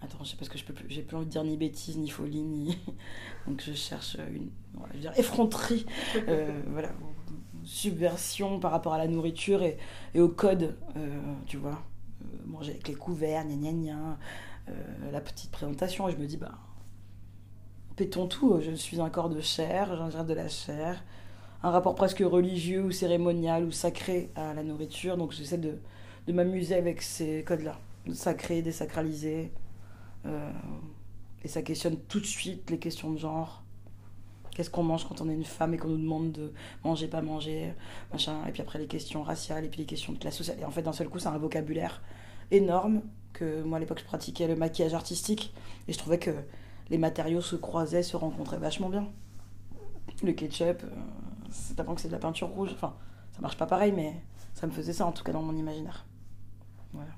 [0.00, 0.86] attends, je sais pas ce que je peux plus.
[0.88, 2.78] J'ai plus envie de dire ni bêtise, ni folie, ni.
[3.48, 4.50] donc, je cherche une.
[4.90, 5.84] Je veux dire, effronterie.
[6.28, 6.90] euh, voilà
[7.66, 9.78] subversion par rapport à la nourriture et,
[10.12, 11.82] et au code, euh, tu vois.
[12.22, 14.18] Euh, manger avec les couverts, gna gna gna,
[15.10, 16.06] la petite présentation.
[16.08, 16.52] Et je me dis, bah,
[17.96, 21.02] pétons tout, je suis un corps de chair, j'ingère de la chair,
[21.62, 25.16] un rapport presque religieux ou cérémonial ou sacré à la nourriture.
[25.16, 25.78] Donc j'essaie de,
[26.26, 29.52] de m'amuser avec ces codes-là, de sacré, désacraliser.
[30.26, 30.50] Euh,
[31.42, 33.62] et ça questionne tout de suite les questions de genre
[34.54, 36.52] Qu'est-ce qu'on mange quand on est une femme et qu'on nous demande de
[36.84, 37.74] manger, pas manger,
[38.12, 38.36] machin.
[38.46, 40.58] Et puis après les questions raciales et puis les questions de classe sociale.
[40.60, 42.02] Et en fait, d'un seul coup, c'est un vocabulaire
[42.52, 43.02] énorme
[43.32, 45.52] que moi à l'époque je pratiquais le maquillage artistique
[45.88, 46.30] et je trouvais que
[46.90, 49.08] les matériaux se croisaient, se rencontraient vachement bien.
[50.22, 50.88] Le ketchup, euh,
[51.50, 52.70] c'est avant que c'est de la peinture rouge.
[52.74, 52.94] Enfin,
[53.32, 54.22] ça marche pas pareil, mais
[54.54, 56.06] ça me faisait ça en tout cas dans mon imaginaire.
[56.92, 57.12] Voilà.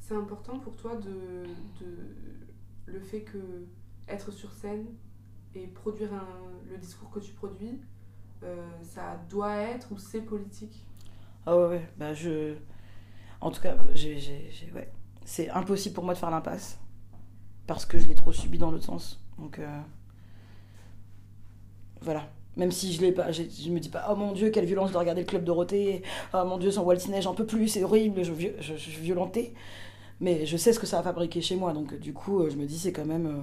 [0.00, 1.44] C'est important pour toi de,
[1.80, 1.96] de
[2.86, 3.66] le fait que
[4.08, 4.86] être sur scène
[5.54, 6.26] et produire un,
[6.70, 7.80] le discours que tu produis,
[8.42, 10.84] euh, ça doit être ou c'est politique?
[11.46, 12.54] Ah ouais, ouais, bah je.
[13.40, 14.92] En tout cas, j'ai- ouais.
[15.24, 16.78] c'est impossible pour moi de faire l'impasse
[17.74, 19.20] parce que je l'ai trop subi dans l'autre sens.
[19.38, 19.66] Donc euh,
[22.00, 22.28] voilà.
[22.56, 24.92] Même si je l'ai pas, j'ai- je me dis pas, oh mon dieu, quelle violence
[24.92, 26.02] de regarder le club Dorothée,
[26.34, 28.90] oh mon dieu, sans Walt Disney, j'en peux plus, c'est horrible, je, je, je, je
[28.90, 29.54] suis violentée.
[30.20, 32.56] Mais je sais ce que ça va fabriquer chez moi, donc du coup, euh, je
[32.56, 33.26] me dis, c'est quand même.
[33.26, 33.40] euh,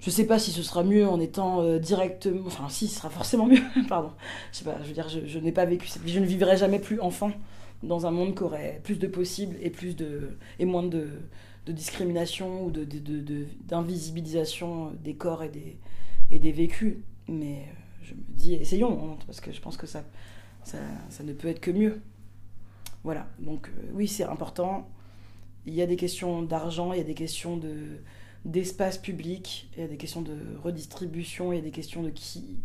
[0.00, 2.42] je sais pas si ce sera mieux en étant euh, directement.
[2.46, 4.12] Enfin, si, ce sera forcément mieux, pardon.
[4.52, 6.06] Je sais pas, je veux dire, je, je n'ai pas vécu cette.
[6.06, 7.32] Je ne vivrai jamais plus enfant
[7.82, 11.08] dans un monde qui aurait plus de possibles et, plus de, et moins de,
[11.68, 15.76] de discrimination ou de, de, de- de- d'invisibilisation des corps et des,
[16.30, 16.96] et des vécus.
[17.28, 20.02] Mais euh, je me dis, essayons, hein, parce que je pense que ça,
[20.64, 20.78] ça,
[21.10, 22.00] ça ne peut être que mieux.
[23.04, 24.88] Voilà, donc euh, oui, c'est important.
[25.66, 27.74] Il y a des questions d'argent, il y a des questions de,
[28.46, 32.08] d'espace public, il y a des questions de redistribution, il y a des questions de
[32.10, 32.60] qui,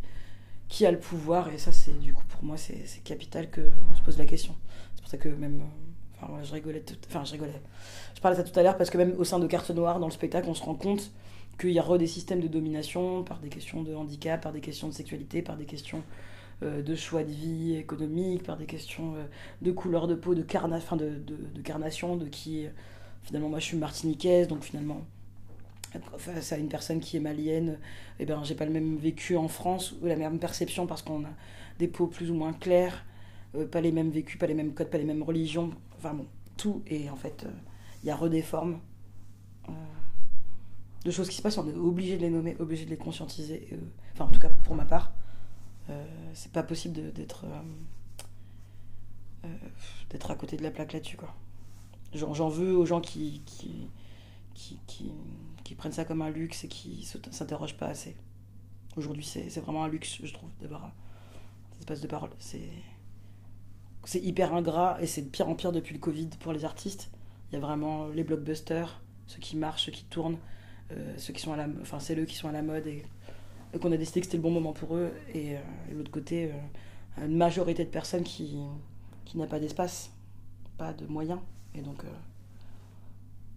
[0.69, 1.49] qui a le pouvoir.
[1.49, 4.55] Et ça, c'est du coup, pour moi, c'est, capital qu'on se pose la question.
[4.95, 5.61] C'est pour ça que même.
[6.43, 6.83] Je rigolais.
[6.87, 9.99] je parlais de ça tout à l'heure parce que même au sein de Carte Noire,
[9.99, 11.11] dans le spectacle, on se rend compte
[11.59, 14.61] qu'il y a re des systèmes de domination par des questions de handicap, par des
[14.61, 16.03] questions de sexualité, par des questions
[16.63, 19.23] euh, de choix de vie économique, par des questions euh,
[19.61, 21.21] de couleur de peau, de, enfin de,
[21.63, 22.65] carnation, de qui.
[23.23, 25.01] finalement, moi je suis martiniquaise, donc finalement,
[26.17, 27.77] face à une personne qui est malienne,
[28.19, 31.23] eh ben, j'ai pas le même vécu en France ou la même perception parce qu'on
[31.23, 31.31] a
[31.79, 33.05] des peaux plus ou moins claires,
[33.55, 35.71] euh, pas les mêmes vécus, pas les mêmes codes, pas les mêmes religions,
[36.03, 36.83] enfin bon, tout.
[36.87, 37.51] Et en fait, euh,
[38.03, 38.79] il y a re des formes
[39.69, 39.71] euh,
[41.05, 43.67] de choses qui se passent, on est obligé de les nommer, obligé de les conscientiser.
[43.73, 43.77] euh,
[44.13, 45.13] enfin, en tout cas, pour ma part,
[45.89, 47.61] euh, c'est pas possible d'être euh,
[49.45, 49.57] euh,
[50.09, 51.33] d'être à côté de la plaque là-dessus, quoi.
[52.13, 53.89] J'en veux aux gens qui, qui,
[54.53, 54.77] qui,
[55.63, 58.15] qui, prennent ça comme un luxe et qui s'interrogent pas assez.
[58.95, 60.91] Aujourd'hui, c'est vraiment un luxe, je trouve, d'avoir
[61.71, 62.29] cet espace de parole.
[62.37, 62.69] C'est
[64.05, 67.09] c'est hyper ingrat et c'est de pire en pire depuis le Covid pour les artistes.
[67.51, 70.37] Il y a vraiment les blockbusters, ceux qui marchent, ceux qui tournent,
[70.91, 73.03] euh, ceux qui sont à la, enfin c'est eux qui sont à la mode et,
[73.73, 75.11] et qu'on a décidé que c'était le bon moment pour eux.
[75.33, 78.57] Et, euh, et l'autre côté, euh, une majorité de personnes qui,
[79.25, 80.11] qui n'a pas d'espace,
[80.77, 81.39] pas de moyens.
[81.73, 82.07] Et donc, euh,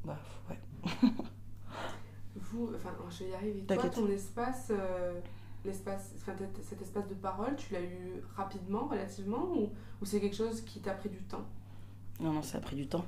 [0.04, 0.58] bah, ouais.
[2.36, 3.62] Vous, enfin, je vais y arriver.
[3.62, 4.70] Toi, ton espace,
[5.66, 6.14] l'espace,
[6.62, 9.70] cet espace de parole, tu l'as eu rapidement, relativement, ou,
[10.04, 11.44] c'est quelque chose qui t'a pris du temps?
[12.20, 13.04] Non, non, ça a pris du temps.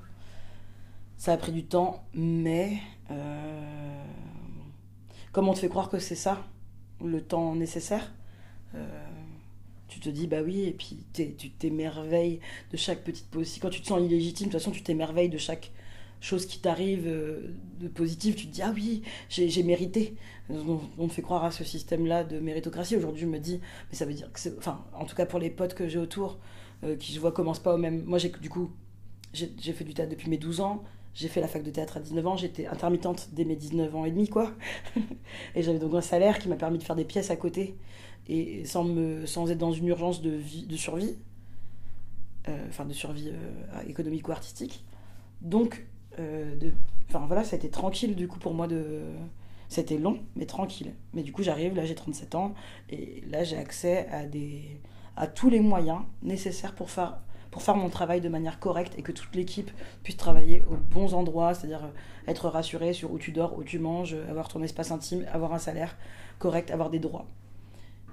[1.16, 2.78] Ça a pris du temps, mais
[3.10, 4.04] euh,
[5.32, 6.44] comme on te fait croire que c'est ça,
[7.04, 8.12] le temps nécessaire,
[8.74, 8.86] euh,
[9.88, 12.40] tu te dis bah oui, et puis tu t'émerveilles
[12.70, 13.60] de chaque petite position.
[13.62, 15.72] Quand tu te sens illégitime, de toute façon, tu t'émerveilles de chaque
[16.20, 18.36] chose qui t'arrive euh, de positif.
[18.36, 20.14] Tu te dis ah oui, j'ai mérité.
[20.50, 22.96] On, on fait croire à ce système-là de méritocratie.
[22.96, 24.56] Aujourd'hui, je me dis, mais ça veut dire que c'est.
[24.58, 26.38] Enfin, en tout cas pour les potes que j'ai autour,
[26.84, 28.04] euh, qui je vois commencent pas au même.
[28.04, 28.70] Moi, j'ai du coup
[29.34, 30.82] j'ai fait du théâtre depuis mes 12 ans.
[31.14, 32.36] J'ai fait la fac de théâtre à 19 ans.
[32.36, 34.52] J'étais intermittente dès mes 19 ans et demi, quoi.
[35.54, 37.76] et j'avais donc un salaire qui m'a permis de faire des pièces à côté.
[38.28, 41.16] Et sans, me, sans être dans une urgence de, vie, de survie.
[42.48, 43.30] Euh, Enfin, de survie
[43.86, 44.84] économique ou artistique.
[45.42, 45.86] Donc,
[46.18, 46.72] de,
[47.08, 49.02] enfin voilà, ça a été tranquille du coup pour moi de.
[49.68, 50.94] C'était long, mais tranquille.
[51.12, 52.54] Mais du coup, j'arrive, là j'ai 37 ans,
[52.88, 54.08] et là j'ai accès
[55.16, 57.20] à, tous les moyens nécessaires pour faire
[57.76, 59.70] mon travail de manière correcte et que toute l'équipe
[60.02, 63.78] puisse travailler aux bons endroits, c'est-à-dire euh, être rassuré sur où tu dors, où tu
[63.78, 65.96] manges, avoir ton espace intime, avoir un salaire
[66.38, 67.26] correct, avoir des droits.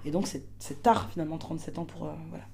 [0.04, 2.06] Et donc c'est tard finalement 37 ans pour...
[2.06, 2.46] euh, voilà.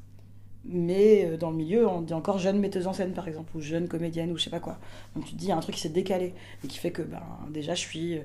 [0.66, 3.62] Mais euh, dans le milieu, on dit encore jeune metteuse en scène par exemple, ou
[3.62, 4.78] jeune comédienne, ou je sais pas quoi.
[5.16, 6.92] Donc tu te dis, il y a un truc qui s'est décalé et qui fait
[6.92, 8.22] que ben, déjà je suis, euh,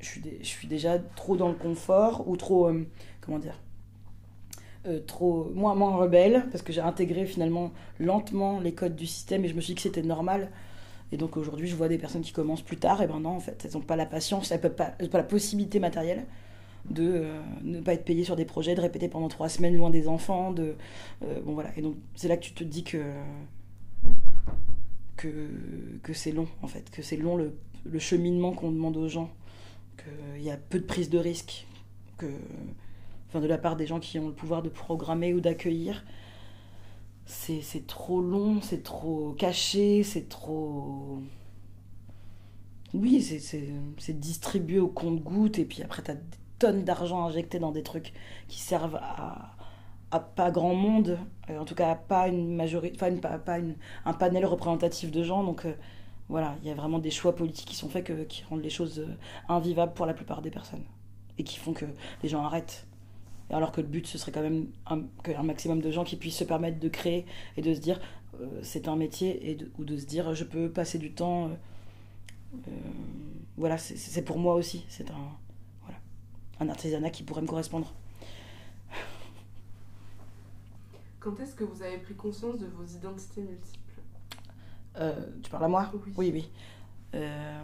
[0.00, 2.68] je, suis je suis déjà trop dans le confort ou trop...
[2.68, 2.86] euh,
[3.20, 3.58] comment dire
[5.06, 9.48] trop moins, moins rebelle parce que j'ai intégré finalement lentement les codes du système et
[9.48, 10.50] je me suis dit que c'était normal
[11.12, 13.38] et donc aujourd'hui je vois des personnes qui commencent plus tard et ben non en
[13.38, 16.26] fait elles n'ont pas la patience elles peuvent pas, pas la possibilité matérielle
[16.90, 19.90] de euh, ne pas être payées sur des projets de répéter pendant trois semaines loin
[19.90, 20.74] des enfants de
[21.22, 23.02] euh, bon voilà et donc c'est là que tu te dis que
[25.16, 25.48] que,
[26.02, 27.52] que c'est long en fait que c'est long le,
[27.98, 29.30] cheminement qu'on demande aux gens
[29.96, 31.66] qu'il y a peu de prise de risque
[32.18, 32.26] que
[33.32, 36.04] enfin de la part des gens qui ont le pouvoir de programmer ou d'accueillir.
[37.24, 41.18] C'est trop long, c'est trop caché, c'est trop...
[42.92, 46.20] Oui, c'est- distribué au compte-goutte et puis après t'as des
[46.70, 48.12] d'argent injecté dans des trucs
[48.48, 49.54] qui servent à,
[50.20, 51.18] pas grand monde,
[51.50, 53.58] euh, en tout cas à pas une majorité, enfin pas,
[54.04, 55.42] un panel représentatif de gens.
[55.42, 55.72] Donc euh,
[56.28, 59.00] voilà, il y a vraiment des choix politiques qui sont faits qui rendent les choses
[59.00, 59.16] euh,
[59.48, 60.84] invivables pour la plupart des personnes
[61.38, 61.86] et qui font que
[62.22, 62.86] les gens arrêtent.
[63.50, 66.38] Alors que le but, ce serait quand même un, qu'un maximum de gens qui puissent
[66.38, 68.00] se permettre de créer et de se dire
[68.62, 71.50] c'est un métier et ou de se dire je peux passer du temps.
[73.56, 74.84] voilà, c'est- pour moi aussi.
[74.88, 75.36] C'est un,
[76.62, 77.92] un artisanat qui pourrait me correspondre.
[81.20, 83.78] Quand est-ce que vous avez pris conscience de vos identités multiples?
[84.98, 85.90] Euh, tu parles à moi?
[85.94, 86.12] Oui.
[86.16, 86.50] Oui, oui.
[87.14, 87.62] Euh,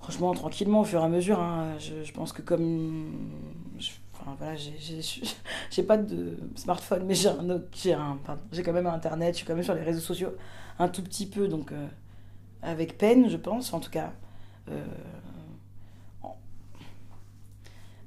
[0.00, 1.40] Franchement, tranquillement, au fur et à mesure.
[1.40, 3.12] hein, je, je pense que comme.
[3.78, 7.68] je- Enfin, voilà, j'ai- pas de smartphone, mais j'ai un, autre-
[8.50, 10.32] j'ai quand même Internet, je suis quand même sur les réseaux sociaux
[10.78, 11.86] un tout petit peu, donc euh,
[12.62, 14.12] avec peine, je pense, en tout cas.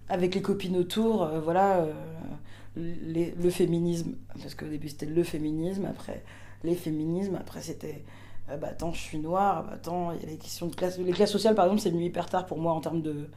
[0.09, 1.77] Avec les copines autour, euh, voilà.
[1.81, 1.93] euh,
[2.75, 6.23] les- le féminisme, parce qu'au début c'était le féminisme, après
[6.63, 8.03] les féminismes, après c'était
[8.49, 10.97] euh, bah attends, je suis noire, bah attends, il y a les questions de classe.
[10.97, 13.27] Les classes sociales, par exemple, c'est venu hyper tard pour moi en termes de,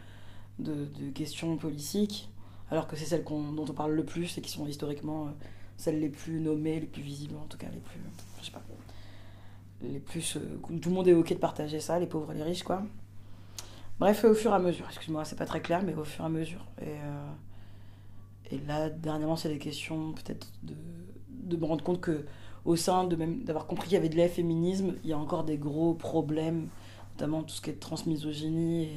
[0.58, 2.30] de, questions politiques,
[2.70, 5.28] alors que c'est celles dont on parle le plus et qui sont historiquement
[5.76, 8.00] celles les plus nommées, les plus visibles, en tout cas les plus.
[8.40, 8.62] Je sais pas.
[9.82, 10.38] Les plus.
[10.80, 12.82] tout le monde est ok de partager ça, les pauvres et les riches, quoi.
[13.98, 16.26] Bref, au fur et à mesure, excuse-moi, c'est pas très clair, mais au fur et
[16.26, 16.66] à mesure.
[16.80, 22.24] Et, euh, là, dernièrement, c'est des questions peut-être de, me rendre compte que
[22.64, 25.44] au sein de même d'avoir compris qu'il y avait de l'efféminisme, il y a encore
[25.44, 26.68] des gros problèmes,
[27.12, 28.88] notamment tout ce qui est transmisogynie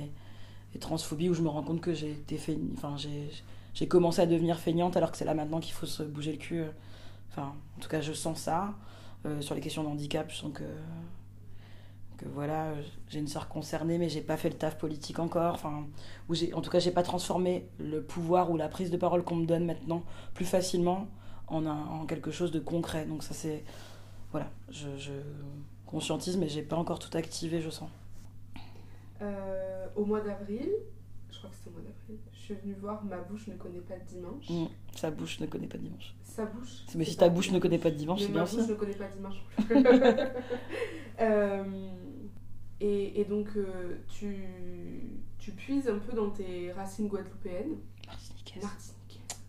[0.73, 2.38] et, transphobie, où je me rends compte que j'ai été
[2.73, 2.97] enfin
[3.73, 6.38] j'ai commencé à devenir feignante alors que c'est là maintenant qu'il faut se bouger le
[6.38, 6.63] cul.
[7.29, 8.73] Enfin, en tout cas, je sens ça.
[9.25, 10.63] Euh, sur les questions de handicap, je sens que
[12.17, 12.73] que voilà,
[13.10, 15.54] j'ai une sœur concernée, mais j'ai pas fait le taf politique encore.
[15.56, 15.86] Enfin,
[16.30, 19.23] où j'ai, en tout cas, j'ai pas transformé le pouvoir ou la prise de parole
[19.23, 21.08] qu'on me donne maintenant plus facilement
[21.47, 23.06] en, un- en quelque chose de concret.
[23.06, 23.63] Donc ça, c'est
[24.32, 25.12] voilà, je, je
[25.86, 27.89] conscientise, mais j'ai pas encore tout activé, je sens.
[29.21, 30.69] Euh, au mois d'avril,
[31.32, 33.80] je crois que c'était au mois d'avril, je suis venue voir Ma bouche ne connaît
[33.80, 34.49] pas de dimanche.
[34.49, 34.65] Mm.
[34.95, 36.13] Sa bouche ne connaît pas de dimanche.
[36.23, 36.84] Sa bouche.
[36.95, 38.69] Mais si ta bouche ne connaît pas de dimanche, c'est ma bien bouche aussi.
[38.71, 39.41] ne connaît pas dimanche.
[41.17, 41.63] Euh,
[42.81, 44.38] et, et donc, euh, tu,
[45.39, 47.77] tu puises un peu dans tes racines guadeloupéennes.
[48.07, 48.63] Martiniquaise.
[48.63, 49.39] Martiniquaises.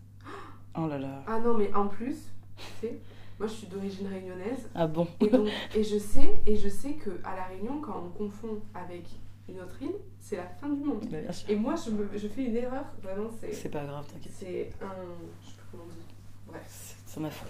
[0.77, 1.23] Oh là là.
[1.27, 2.17] Ah non, mais en plus,
[2.57, 2.99] tu sais,
[3.39, 4.69] moi je suis d'origine réunionnaise.
[4.75, 8.03] Ah bon Et, donc, et je sais, et je sais que à la Réunion, quand
[8.05, 9.07] on confond avec
[9.49, 11.05] une autre île, c'est la fin du monde.
[11.09, 11.49] Bah, Bien sûr.
[11.49, 12.85] Et moi, je, me, je fais une erreur.
[13.01, 14.33] Vraiment, c'est C'est pas grave, t'inquiète.
[14.37, 14.93] c'est un,
[15.41, 16.15] je sais plus comment on dit.
[16.47, 17.47] Bref, C'est c'est un affront.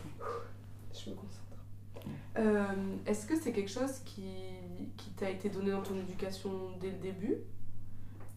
[0.93, 1.41] je me concentre.
[2.37, 2.65] Euh,
[3.05, 4.23] Est-ce que c'est quelque chose qui,
[4.97, 7.37] qui t'a été donné dans ton éducation dès le début,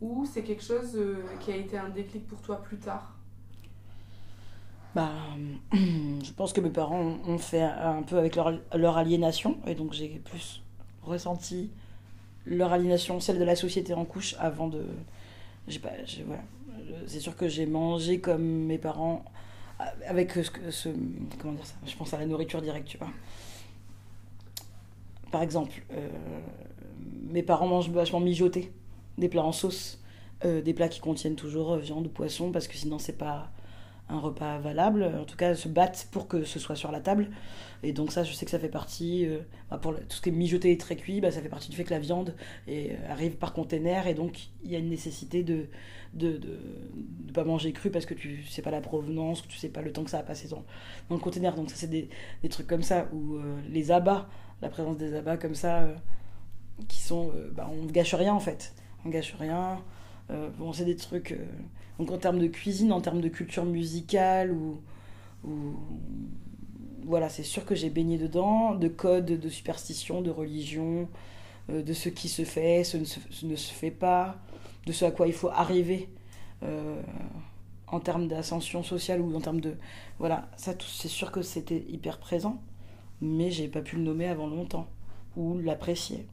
[0.00, 3.16] ou c'est quelque chose euh, qui a été un déclic pour toi plus tard?
[4.94, 5.12] Bah,
[5.72, 10.09] je pense que mes parents ont fait un peu avec leur, aliénation, et donc j'ai
[10.09, 10.62] plus
[11.03, 11.70] ressenti
[12.46, 14.85] leur aliénation, celle de la société en couche, avant de.
[15.68, 16.42] Voilà.
[17.07, 19.24] C'est sûr que j'ai mangé comme mes parents,
[20.07, 20.88] avec ce, ce.
[21.38, 21.74] Comment dire ça?
[21.87, 23.11] Je pense à la nourriture directe, tu vois.
[25.31, 26.09] Par exemple, euh,
[27.29, 28.73] mes parents mangent vachement mijoté,
[29.19, 30.03] des plats en sauce,
[30.45, 33.51] euh, des plats qui contiennent toujours euh, viande ou poisson, parce que sinon c'est pas
[34.09, 35.05] un repas valable.
[35.21, 37.31] En tout cas, se battent pour que ce soit sur la table.
[37.85, 39.25] Et donc ça, je sais que ça fait partie,
[39.71, 41.77] bah, pour tout ce qui est mijoté et très cuit, bah, ça fait partie du
[41.77, 42.35] fait que la viande
[43.09, 45.66] arrive par container et donc il y a une nécessité de
[46.12, 46.59] de, de,
[47.33, 49.93] pas manger cru parce que tu sais pas la provenance, que tu sais pas le
[49.93, 50.64] temps que ça a passé dans,
[51.09, 51.55] le container.
[51.55, 52.09] Donc ça, c'est des,
[52.43, 53.38] des trucs comme ça où
[53.71, 54.29] les abats,
[54.62, 55.94] la présence des abats comme ça, euh,
[56.88, 58.75] qui sont, euh, bah, on gâche rien en fait.
[59.05, 59.81] On gâche rien.
[60.31, 61.37] Euh, c'est des trucs.
[61.99, 64.81] donc en termes de cuisine, en termes de culture musicale ou,
[67.05, 71.09] voilà, c'est sûr que j'ai baigné dedans, de codes, de superstitions, de religion,
[71.70, 74.37] euh, de ce qui se fait, ce ne se, ne fait pas,
[74.87, 76.09] de ce à quoi il faut arriver
[77.87, 79.75] en termes d'ascension sociale ou en termes de
[80.18, 82.61] voilà, ça c'est sûr que c'était hyper présent,
[83.21, 84.89] mais j'ai pas pu le nommer avant longtemps
[85.37, 86.27] ou l'apprécier.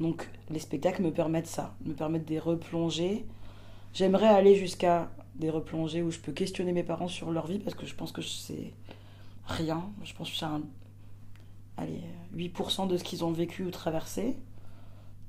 [0.00, 3.26] Donc les spectacles me permettent ça, me permettent des replongées.
[3.92, 7.74] J'aimerais aller jusqu'à des replongées où je peux questionner mes parents sur leur vie parce
[7.74, 8.72] que je pense que c'est
[9.46, 9.84] rien.
[10.04, 10.62] Je pense que c'est un
[11.76, 12.00] allez,
[12.36, 14.36] 8% de ce qu'ils ont vécu ou traversé.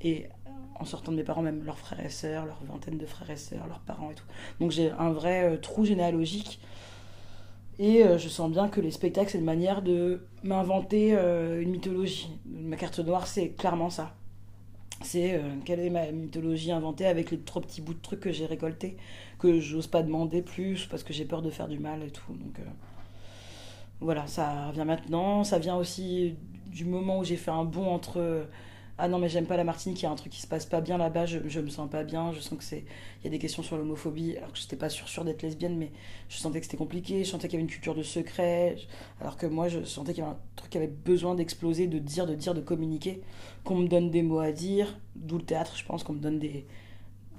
[0.02, 0.28] Et
[0.76, 3.38] en sortant de mes parents, même leurs frères et sœurs, leur vingtaine de frères et
[3.38, 4.26] sœurs, leurs parents et tout.
[4.60, 6.60] Donc j'ai un vrai euh, trou généalogique.
[7.80, 11.72] Et euh, je sens bien que les spectacles, c'est une manière de m'inventer euh, une
[11.72, 12.30] mythologie.
[12.46, 14.16] Ma carte noire, c'est clairement ça.
[15.02, 18.32] C'est euh, quelle est ma mythologie inventée avec les trop petits bouts de trucs que
[18.32, 18.98] j'ai récoltés,
[19.40, 22.32] que j'ose pas demander plus parce que j'ai peur de faire du mal et tout.
[22.34, 22.60] Donc
[24.00, 25.44] voilà, ça vient maintenant.
[25.44, 26.36] Ça vient aussi
[26.68, 28.48] du moment où j'ai fait un bond entre
[29.04, 30.66] ah non mais j'aime pas la Martinique, il y a un truc qui se passe
[30.66, 32.86] pas bien là-bas, je, me sens pas bien, je sens que c'est
[33.20, 35.92] il y a des questions sur l'homophobie alors que j'étais pas sûre d'être lesbienne mais
[36.30, 38.78] je sentais que c'était compliqué, je sentais qu'il y avait une culture de secret
[39.20, 42.00] alors que moi je sentais qu'il y avait un truc qui avait besoin d'exploser, de
[42.00, 43.22] dire, de dire, de communiquer,
[43.66, 46.40] qu'on me donne des mots à dire, d'où le théâtre, je pense qu'on me donne
[46.40, 46.66] des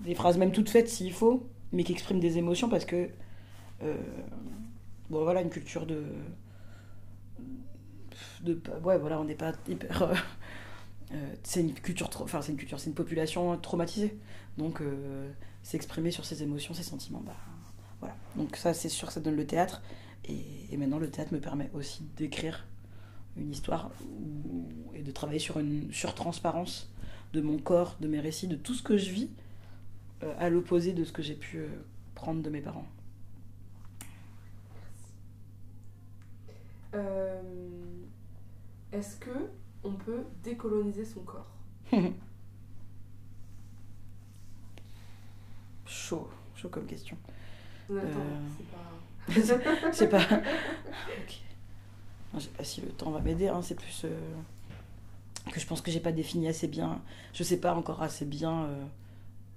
[0.05, 3.09] des phrases même toutes faites s'il faut, mais qui expriment des émotions parce que
[3.83, 3.97] euh,
[5.09, 6.05] bon voilà une culture de
[8.43, 10.15] de ouais voilà on n'est pas hyper euh,
[11.15, 14.19] euh, c'est une culture, enfin c'est une culture, c'est une population traumatisée.
[14.59, 15.31] Donc euh,
[15.62, 17.37] s'exprimer sur ses émotions, ses sentiments, bah
[18.01, 18.17] voilà.
[18.37, 19.83] Donc ça c'est sûr, ça donne le théâtre.
[20.27, 22.67] Et, maintenant le théâtre me permet aussi d'écrire
[23.37, 23.91] une histoire
[24.95, 26.91] et de travailler sur une surtransparence
[27.33, 29.31] de mon corps, de mes récits, de tout ce que je vis,
[30.23, 31.65] euh, à l'opposé de ce que j'ai pu
[32.15, 32.87] prendre de mes parents.
[38.93, 39.51] Est-ce que
[39.85, 41.51] on peut décoloniser son corps
[45.87, 47.16] Chaud, chaud comme question.
[47.89, 48.41] Nathan, Euh.
[48.57, 48.91] c'est pas.
[49.93, 50.18] C'est pas.
[51.22, 51.41] Ok.
[52.35, 54.03] Je sais pas si le temps va m'aider, hein, c'est plus.
[54.05, 54.18] euh,
[55.53, 57.01] que je pense que j'ai pas défini assez bien.
[57.32, 58.64] Je sais pas encore assez bien.
[58.64, 58.85] euh,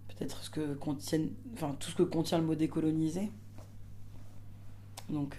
[0.10, 1.30] Peut-être ce que contiennent.
[1.54, 3.32] Enfin, tout ce que contient le mot décolonisé.
[5.10, 5.38] Donc.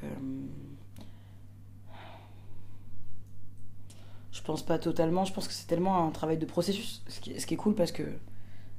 [4.39, 5.25] Je pense pas totalement.
[5.25, 7.03] Je pense que c'est tellement un travail de processus.
[7.09, 8.05] Ce qui, ce qui est cool parce que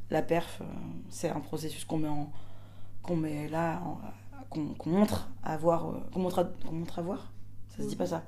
[0.10, 0.66] la perf, euh,
[1.10, 2.32] c'est un processus qu'on met en.
[3.04, 3.82] qu'on met là.
[4.50, 5.90] qu'on montre à voir.
[5.90, 7.32] euh, qu'on montre, à- montre à voir
[7.76, 8.24] Ça se dit pas ça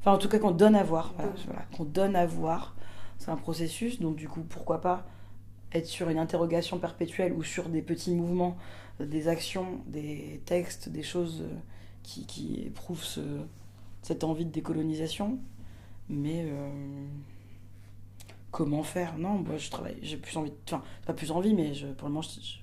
[0.00, 1.12] Enfin, en tout cas, qu'on donne à voir.
[1.16, 1.42] Voilà, Donne.
[1.46, 2.76] voilà, qu'on donne à voir.
[3.18, 3.98] C'est un processus.
[4.00, 5.06] Donc, du coup, pourquoi pas
[5.72, 8.56] être sur une interrogation perpétuelle ou sur des petits mouvements,
[9.00, 11.54] des actions, des textes, des choses euh,
[12.02, 13.40] qui, qui éprouvent ce-
[14.02, 15.38] cette envie de décolonisation.
[16.08, 17.06] Mais euh,
[18.50, 19.18] comment faire?
[19.18, 22.14] Non, moi je travaille, j'ai plus envie, enfin, pas plus envie, mais je, pour le
[22.14, 22.58] moment, je, je-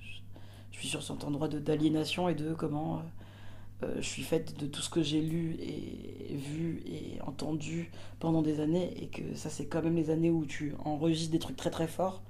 [0.78, 4.82] suis sur cet endroit d'aliénation et de comment euh, euh, je suis faite de tout
[4.82, 7.90] ce que j'ai lu et vu et entendu
[8.20, 11.38] pendant des années et que ça c'est quand même les années où tu enregistres des
[11.40, 12.22] trucs très très forts.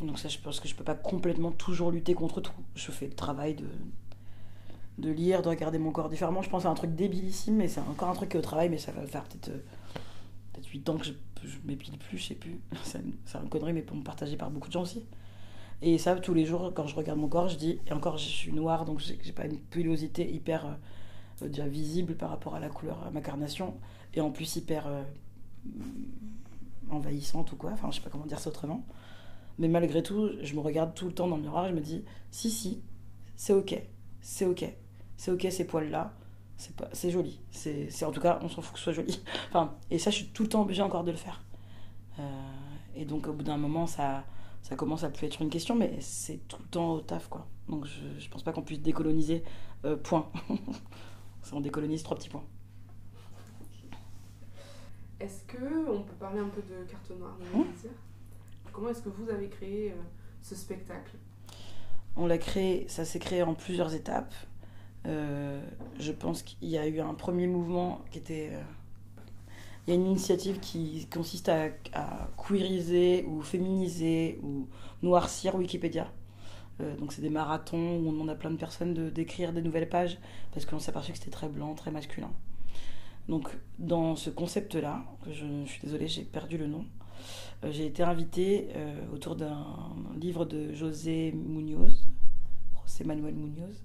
[0.00, 2.52] Donc ça je pense que je peux pas complètement toujours lutter contre tout.
[2.74, 3.66] Je fais le travail de,
[5.00, 6.42] de lire, de regarder mon corps différemment.
[6.42, 8.68] Je pense à un truc débilissime, mais c'est encore un truc qui est au travail,
[8.68, 9.58] mais ça va faire peut-être euh,
[10.52, 11.12] peut 8 ans que je,
[11.44, 12.60] je m'épile plus, je sais plus.
[12.84, 15.04] C'est une, connerie, mais pour me partager par beaucoup de gens aussi.
[15.82, 18.28] Et ça, tous les jours, quand je regarde mon corps, je dis, et encore, je
[18.28, 20.76] suis noire, donc j'ai pas une pilosité hyper
[21.42, 23.74] euh, visible par rapport à la couleur, à ma carnation,
[24.12, 25.02] et en plus hyper euh,
[26.90, 28.84] envahissante ou quoi, enfin, je sais pas comment dire ça autrement.
[29.58, 31.80] Mais malgré tout, je me regarde tout le temps dans le miroir et je me
[31.80, 32.82] dis, si, si,
[33.36, 33.80] c'est ok,
[34.20, 34.64] c'est ok,
[35.20, 36.14] c'est ok ces poils-là,
[36.56, 37.40] c'est pas- c'est joli.
[37.50, 39.22] C'est c'est- en tout cas, on s'en fout que ce soit joli.
[39.50, 41.42] Enfin, et ça, je suis tout le temps obligée encore de le faire.
[42.18, 42.22] Euh,
[42.96, 44.24] et donc, au bout d'un moment, ça,
[44.62, 47.46] ça commence à plus être une question, mais c'est tout le temps au taf, quoi.
[47.68, 49.44] Donc, je, je pense pas qu'on puisse décoloniser,
[49.84, 50.30] euh, point.
[51.52, 52.44] on décolonise trois petits points.
[55.20, 57.90] Est-ce que on peut parler un peu de carte noire plaisir
[58.72, 59.94] Comment est-ce que vous avez créé euh,
[60.40, 61.12] ce spectacle?
[62.16, 64.32] On l'a créé, ça s'est créé en plusieurs étapes.
[65.06, 65.60] Euh,
[65.98, 68.50] je pense qu'il y a eu un premier mouvement qui était.
[68.52, 68.62] euh,
[69.86, 71.68] il y a une initiative qui consiste à,
[72.36, 74.68] queeriser ou féminiser ou
[75.02, 76.12] noircir Wikipédia.
[76.80, 79.62] Euh, donc c'est des marathons où on demande à plein de personnes de- d'écrire des
[79.62, 80.18] nouvelles pages
[80.52, 82.30] parce qu'on s'est aperçu que c'était très blanc, très masculin.
[83.28, 83.48] Donc
[83.78, 86.84] dans ce concept-là, je, je suis désolée, j'ai perdu le nom,
[87.70, 88.68] j'ai été invitée
[89.12, 89.66] autour d'un
[90.20, 92.06] livre de José Munoz,
[92.86, 93.82] José Manuel Munoz.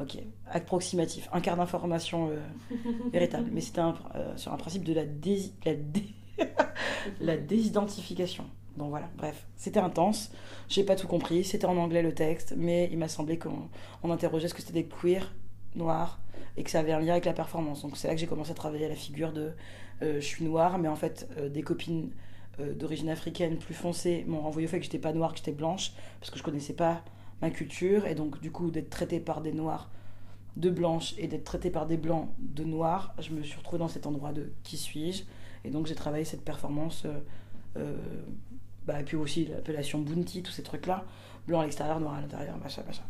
[0.00, 0.18] Ok,
[0.50, 2.38] approximatif, un quart d'information euh,
[3.12, 6.14] véritable, mais c'était euh, sur un principe de la, dési- la, dé-
[7.20, 8.44] la désidentification.
[8.76, 10.32] Donc voilà, bref, c'était intense.
[10.68, 13.68] J'ai pas tout compris, c'était en anglais le texte, mais il m'a semblé qu'on
[14.02, 15.32] on interrogeait ce que c'était des queers
[15.74, 16.20] noirs
[16.56, 17.82] et que ça avait un lien avec la performance.
[17.82, 19.50] Donc c'est là que j'ai commencé à travailler à la figure de
[20.02, 22.10] euh, je suis noire, mais en fait des copines
[22.58, 25.92] d'origine africaine plus foncée m'ont renvoyé au fait que j'étais pas noire, que j'étais blanche,
[26.20, 27.02] parce que je connaissais pas
[27.42, 29.90] ma culture, et donc du coup d'être traitée par des noirs
[30.56, 33.88] de blanches et d'être traitée par des blancs de noirs, je me suis retrouvée dans
[33.88, 35.24] cet endroit de qui suis-je,
[35.64, 37.20] et donc j'ai travaillé cette performance, euh,
[37.76, 37.96] euh,
[38.86, 41.04] bah, et puis aussi l'appellation Bounty, tous ces trucs-là,
[41.46, 43.04] blanc à l'extérieur, noir à l'intérieur, machin, machin.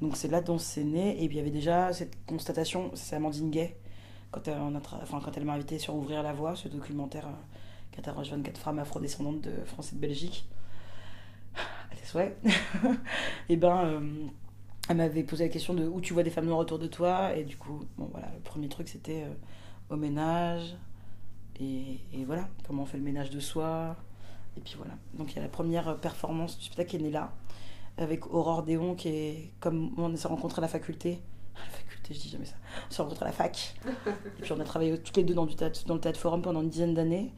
[0.00, 3.16] Donc c'est là dont c'est né, et puis il y avait déjà cette constatation, c'est
[3.16, 3.76] Amandine Gay,
[4.32, 7.30] quand elle, m'a invité sur Ouvrir la Voie, ce documentaire euh,
[7.92, 10.48] qui interroge 24 femmes afrodescendantes de France et de Belgique,
[11.90, 12.36] à tes souhaits,
[13.48, 14.26] et ben euh,
[14.88, 17.34] elle m'avait posé la question de où tu vois des femmes noires autour de toi,
[17.36, 20.76] et du coup, bon voilà, le premier truc c'était euh, au ménage,
[21.60, 23.96] et, et voilà, comment on fait le ménage de soi,
[24.56, 24.94] et puis voilà.
[25.14, 27.32] Donc il y a la première performance du spectacle qui est née là,
[27.96, 31.20] avec Aurore Déon, qui est comme on s'est rencontrés à la faculté.
[31.54, 32.56] La faculté, je dis jamais ça.
[32.88, 33.74] On s'est rencontrés à la fac.
[34.38, 36.42] Et puis on a travaillé toutes les deux dans, du théâtre, dans le théâtre forum
[36.42, 37.32] pendant une dizaine d'années.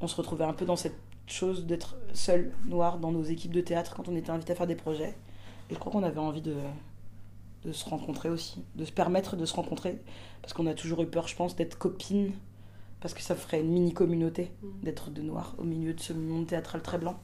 [0.00, 0.96] On se retrouvait un peu dans cette
[1.26, 4.66] chose d'être seul, noir, dans nos équipes de théâtre quand on était invité à faire
[4.66, 5.14] des projets.
[5.70, 6.56] Et je crois qu'on avait envie de,
[7.64, 10.00] de se rencontrer aussi, de se permettre de se rencontrer.
[10.42, 12.32] Parce qu'on a toujours eu peur, je pense, d'être copines.
[13.00, 14.84] Parce que ça ferait une mini-communauté Mm.
[14.84, 17.18] d'être de noirs au milieu de ce monde théâtral très blanc.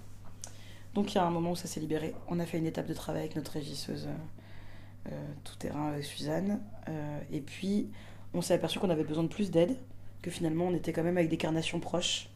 [0.94, 2.14] Donc il y a un moment où ça s'est libéré.
[2.28, 6.04] On a fait une étape de travail avec notre régisseuse euh, euh, tout terrain avec
[6.04, 6.60] Suzanne.
[6.88, 7.90] Euh, et puis
[8.34, 9.76] on s'est aperçu qu'on avait besoin de plus d'aide,
[10.22, 12.28] que finalement on était quand même avec des carnations proches,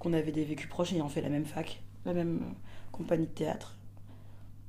[0.00, 2.54] qu'on avait des vécus proches ayant fait la même fac, la même
[2.90, 3.76] compagnie de théâtre.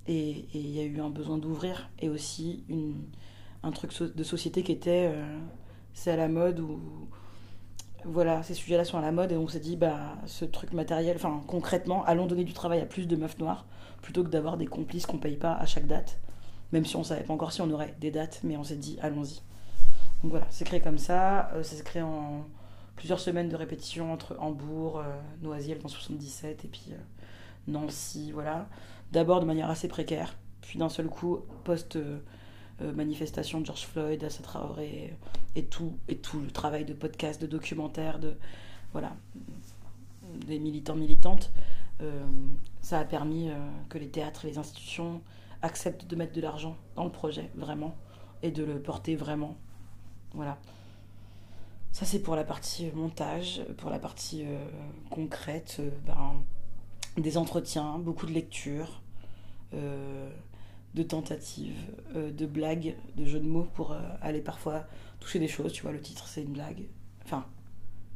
[0.07, 3.01] Et il y a eu un besoin d'ouvrir et aussi une,
[3.63, 5.39] un truc de société qui était euh,
[5.93, 6.79] c'est à la mode ou
[8.03, 11.15] voilà, ces sujets-là sont à la mode et on s'est dit, bah, ce truc matériel,
[11.15, 13.65] enfin concrètement, allons donner du travail à plus de meufs noires
[14.01, 16.19] plutôt que d'avoir des complices qu'on paye pas à chaque date,
[16.71, 18.97] même si on savait pas encore si on aurait des dates, mais on s'est dit,
[19.01, 19.41] allons-y.
[20.23, 22.45] Donc voilà, c'est créé comme ça, euh, créé en
[23.01, 26.97] plusieurs semaines de répétition entre Hambourg, euh, Noisiel dans 77 et puis euh,
[27.67, 28.69] Nancy, voilà.
[29.11, 31.97] D'abord de manière assez précaire, puis d'un seul coup, post
[32.79, 35.15] manifestation de George Floyd, Assa Traoré
[35.55, 38.35] et tout, et tout le travail de podcast, de documentaire, de
[38.91, 39.13] voilà,
[40.45, 41.51] des militants militantes,
[42.81, 43.49] ça a permis
[43.89, 45.21] que les théâtres, les institutions
[45.61, 47.95] acceptent de mettre de l'argent dans le projet vraiment
[48.41, 49.57] et de le porter vraiment,
[50.33, 50.57] voilà.
[51.91, 53.61] Ça, c'est pour la partie montage.
[53.77, 54.65] Pour la partie euh,
[55.09, 56.43] concrète, euh, ben,
[57.17, 59.01] des entretiens, beaucoup de lectures,
[59.73, 60.29] euh,
[60.93, 61.79] de tentatives,
[62.15, 64.85] de blagues, de jeux de mots pour aller parfois
[65.19, 65.71] toucher des choses.
[65.71, 66.83] Tu vois, le titre, c'est une blague.
[67.23, 67.45] Enfin,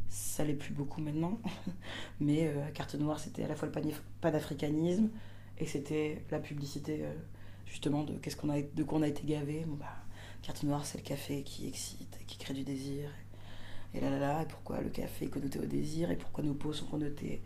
[0.10, 1.40] ça l'est plus beaucoup maintenant.
[2.20, 5.10] Mais Carte Noire, c'était à la fois le panafricanisme
[5.58, 7.06] et c'était la publicité,
[7.66, 9.66] justement, de, qu'on a, quoi on a été gavé.
[9.68, 9.86] Bah,
[10.42, 13.10] Carte Noire, c'est le café qui excite, qui crée du désir
[13.96, 16.74] et là là là, pourquoi le café est connoté au désir, et pourquoi nos peaux
[16.74, 17.42] sont connotées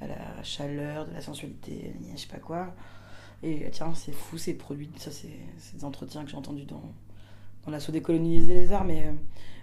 [0.00, 2.74] à la chaleur, de la sensualité, je sais pas quoi.
[3.42, 5.28] Et tiens, c'est fou ces produits, ça c'est
[5.74, 6.82] des entretiens que j'ai entendus dans,
[7.64, 9.12] dans l'assaut décoloniser les arts, mais euh,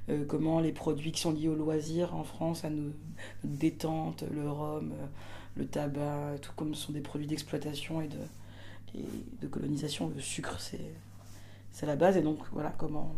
[0.09, 2.91] euh, comment les produits qui sont liés au loisir en France, à nos,
[3.43, 5.05] notre détente, le rhum, euh,
[5.55, 8.19] le tabac, tout comme ce sont des produits d'exploitation et de,
[8.95, 9.05] et
[9.41, 13.15] de colonisation, le sucre c'est la base, et donc voilà comment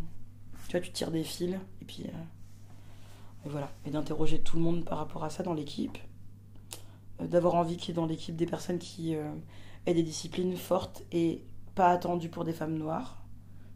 [0.68, 2.06] tu vois, tu tires des fils, et puis
[3.46, 3.72] et voilà.
[3.86, 5.98] Et d'interroger tout le monde par rapport à ça dans l'équipe.
[7.22, 9.32] Euh, d'avoir envie qu'il y ait dans l'équipe des personnes qui euh,
[9.86, 11.44] aient des disciplines fortes et
[11.76, 13.24] pas attendues pour des femmes noires.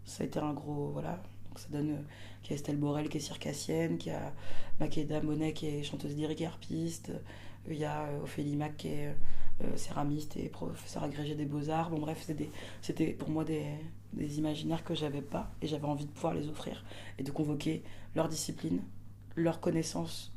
[0.05, 0.89] Ça a été un gros.
[0.89, 1.21] Voilà.
[1.49, 1.91] Donc ça donne.
[1.91, 2.01] Euh,
[2.43, 4.33] qu'il y a Estelle Borel qui est circassienne, qu'il y a
[4.79, 7.11] Makeda Monet qui est chanteuse lyrique harpiste,
[7.67, 9.13] il y a Ophélie Mac qui est
[9.75, 11.89] céramiste et professeur agrégé des beaux-arts.
[11.89, 12.25] Bon, bref,
[12.81, 13.65] c'était pour moi des,
[14.13, 16.85] des imaginaires que j'avais pas et j'avais envie de pouvoir les offrir
[17.17, 17.83] et de convoquer
[18.15, 18.79] leur discipline
[19.37, 20.33] leur connaissance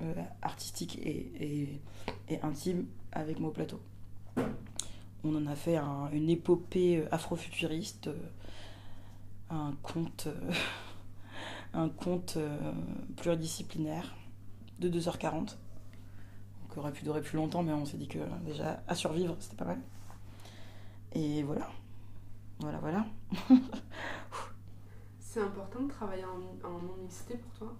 [0.00, 1.80] euh, artistique et,
[2.28, 3.80] et, intime avec mon plateau.
[5.24, 5.76] On en a fait
[6.12, 8.16] une épopée euh, afrofuturiste, euh,
[9.50, 10.28] un conte,
[11.74, 12.38] un conte
[13.16, 14.14] pluridisciplinaire
[14.78, 15.56] de 2h40.
[16.72, 19.56] qui aurait pu durer plus longtemps, mais on s'est dit que déjà à survivre, c'était
[19.56, 19.80] pas mal.
[21.12, 21.70] Et voilà.
[22.60, 23.06] Voilà, voilà.
[25.20, 27.76] C'est important de travailler en, en non-mixité pour toi?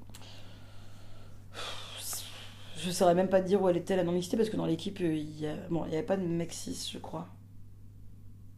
[2.85, 5.15] Je saurais même pas dire où elle était la non-mixité parce que dans l'équipe, euh,
[5.15, 7.29] il y bon, n'y avait pas de mec je crois.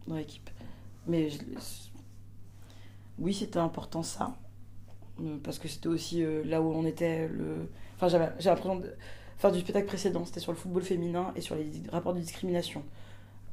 [0.06, 0.50] Dans l'équipe.
[1.06, 1.28] Mais
[3.18, 4.36] oui, c'était important ça.
[5.20, 7.28] Euh, parce que c'était aussi euh, là où on était.
[7.28, 7.68] Le...
[7.96, 8.92] Enfin, j'avais l'impression de
[9.38, 10.24] faire du spectacle précédent.
[10.24, 12.84] C'était sur le football féminin et sur les rapports de discrimination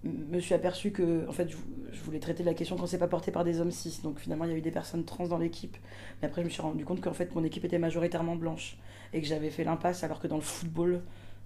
[0.04, 3.32] me suis aperçu que en fait je, voulais traiter la question quand c'est pas porté
[3.32, 4.02] par des hommes cis.
[4.04, 5.78] Donc finalement il y a eu des personnes trans dans l'équipe.
[6.22, 8.78] Mais après je me suis rendu compte qu'en fait mon équipe était majoritairement blanche
[9.14, 11.02] et que j'avais fait l'impasse alors que dans le football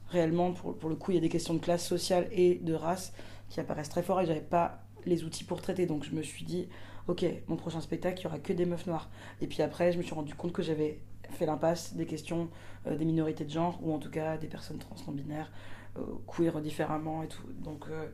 [0.09, 2.73] réellement pour, pour, le coup il y a des questions de classe sociale et de
[2.73, 3.13] race
[3.49, 5.85] qui apparaissent très fort et j'avais pas les outils pour traiter.
[5.85, 6.67] Donc je me suis dit
[7.07, 9.09] ok mon prochain spectacle il y aura que des meufs noires.
[9.41, 10.99] Et puis après je me suis rendu compte que j'avais
[11.31, 12.49] fait l'impasse des questions
[12.87, 15.51] euh, des minorités de genre ou en tout cas des personnes trans non binaires
[15.97, 17.47] euh, queer différemment et tout.
[17.63, 18.07] Donc euh,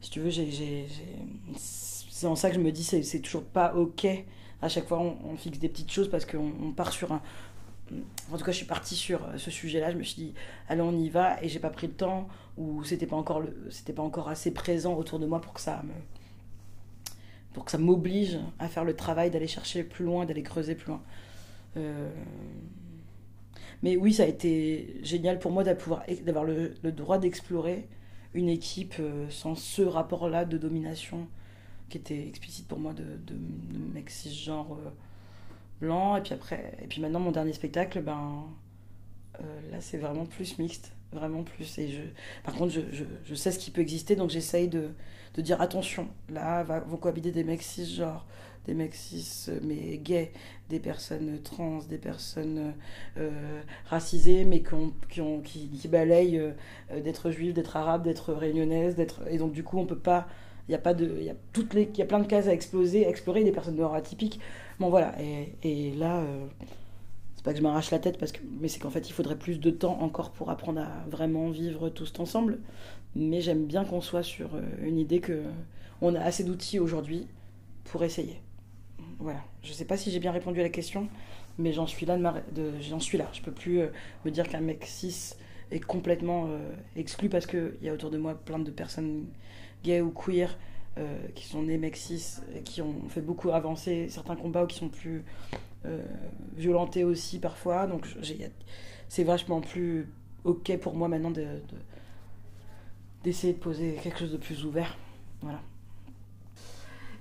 [0.00, 0.30] si tu veux,
[1.56, 4.06] c'est en ça que je me dis, c'est toujours pas ok.
[4.62, 7.22] À chaque fois, on, fixe des petites choses parce qu'on part sur un.
[8.32, 9.90] En tout cas, je suis partie sur ce sujet-là.
[9.90, 10.34] Je me suis dit,
[10.68, 11.42] allez, on y va.
[11.42, 14.94] Et j'ai pas pris le temps ou c'était pas encore c'était pas encore assez présent
[14.94, 15.92] autour de moi pour que ça me,
[17.52, 20.88] pour que ça m'oblige à faire le travail d'aller chercher plus loin, d'aller creuser plus
[20.88, 21.02] loin.
[21.76, 22.10] Euh,
[23.82, 26.04] mais oui, ça a été génial pour moi d'avoir
[26.44, 27.88] le, le droit d'explorer
[28.34, 31.26] une équipe euh, sans ce rapport-là de domination
[31.88, 34.10] qui était explicite pour moi de, de, de mec
[34.48, 34.62] euh,
[35.80, 36.16] blanc.
[36.16, 38.44] Et puis après, et puis maintenant mon dernier spectacle, ben
[39.40, 41.78] euh, là c'est vraiment plus mixte, vraiment plus.
[41.78, 42.02] Et je,
[42.44, 44.90] par contre, je, je, je sais ce qui peut exister, donc j'essaye de,
[45.34, 46.08] de, dire attention.
[46.28, 48.26] Là va, vont cohabiter des mecs cisgenres,
[48.70, 50.30] des mecs cis mais gays,
[50.68, 52.72] des personnes trans, des personnes
[53.18, 59.52] euh, racisées mais qui, balayent euh, d'être juives, d'être arabes, d'être réunionnaises, d'être et donc
[59.52, 60.28] du coup on peut pas
[60.68, 62.28] il y a pas de il y a toutes les il y a plein de
[62.28, 64.38] cases à exploser, explorer des personnes noires atypiques.
[64.78, 65.16] Bon voilà
[65.64, 66.46] et, là euh,
[67.34, 69.38] c'est pas que je m'arrache la tête parce que mais c'est qu'en fait il faudrait
[69.38, 72.60] plus de temps encore pour apprendre à vraiment vivre tous ensemble.
[73.16, 74.50] Mais j'aime bien qu'on soit sur
[74.80, 75.42] une idée que
[76.00, 77.26] on a assez d'outils aujourd'hui
[77.82, 78.40] pour essayer.
[79.20, 79.40] Voilà.
[79.62, 81.08] Je sais pas si j'ai bien répondu à la question,
[81.58, 82.16] mais j'en suis là.
[82.16, 82.42] De ma-
[82.80, 83.28] j'en suis là.
[83.32, 83.88] Je peux plus euh,
[84.24, 85.34] me dire qu'un mec cis
[85.70, 89.26] est complètement euh, exclu parce qu'il y a autour de moi plein de personnes
[89.84, 90.58] gays ou queer
[90.98, 94.66] euh, qui sont nés mecs cis et qui ont fait beaucoup avancer certains combats ou
[94.66, 95.22] qui sont plus
[96.56, 97.86] violentés aussi parfois.
[97.86, 98.06] Donc
[99.08, 100.08] c'est vachement plus
[100.44, 101.80] ok pour moi maintenant de, de-
[103.24, 104.96] d'essayer de poser quelque chose de plus ouvert.
[105.40, 105.60] Voilà.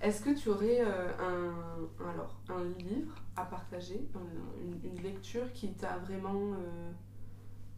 [0.02, 1.12] Est-ce que tu aurais euh,
[2.50, 6.92] un, livre à partager, un- une, lecture qui t'a vraiment euh,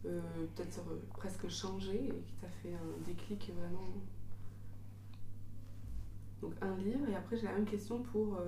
[0.06, 0.20] euh,
[0.54, 0.80] peut-être
[1.16, 3.88] presque changé et qui t'a fait un déclic vraiment?
[6.40, 8.38] Donc un livre et après j'ai la même question pour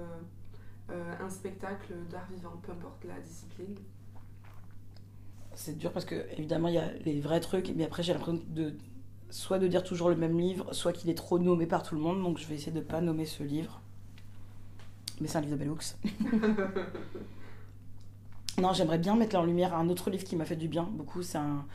[0.90, 3.76] un spectacle d'art vivant, peu importe la discipline.
[5.54, 8.42] C'est dur parce que évidemment il y a les vrais trucs, mais après j'ai l'impression
[8.48, 8.74] de
[9.34, 12.00] soit de dire toujours le même livre, soit qu'il est trop nommé par tout le
[12.00, 13.80] monde, donc je vais essayer de pas nommer ce livre.
[15.20, 15.96] Mais c'est un livre de Bellux.
[18.58, 21.22] non, j'aimerais bien mettre en lumière un autre livre qui m'a fait du bien beaucoup.
[21.22, 21.66] C'est un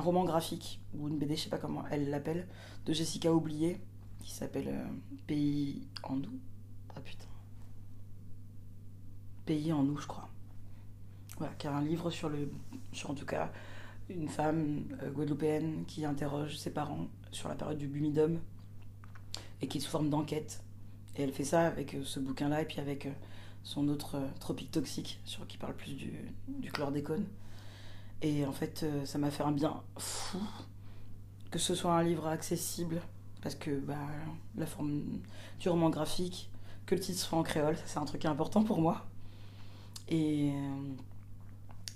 [0.00, 2.48] roman graphique ou une BD, je sais pas comment elle l'appelle,
[2.86, 3.78] de Jessica Oublié,
[4.18, 4.84] qui s'appelle euh,
[5.28, 6.40] Pays en nous.
[6.96, 7.28] Ah putain.
[9.46, 10.28] Pays en nous, je crois.
[11.38, 12.50] Voilà, qui a un livre sur le,
[12.92, 13.52] sur en tout cas
[14.08, 18.38] une femme euh, guadeloupéenne qui interroge ses parents sur la période du Bumidum
[19.60, 20.62] et qui est sous forme d'enquête.
[21.16, 23.12] Et elle fait ça avec euh, ce bouquin-là et puis avec euh,
[23.62, 26.12] son autre Tropique Toxique, sur qui parle plus du,
[26.48, 27.26] du chlordécone.
[28.20, 30.40] Et en fait, ça m'a fait un bien fou
[31.50, 33.00] que ce soit un livre accessible
[33.40, 33.94] parce que bah,
[34.56, 35.20] la forme
[35.60, 36.50] du roman graphique,
[36.84, 39.06] que le titre soit en créole, ça c'est un truc important pour moi.
[40.08, 40.52] Et,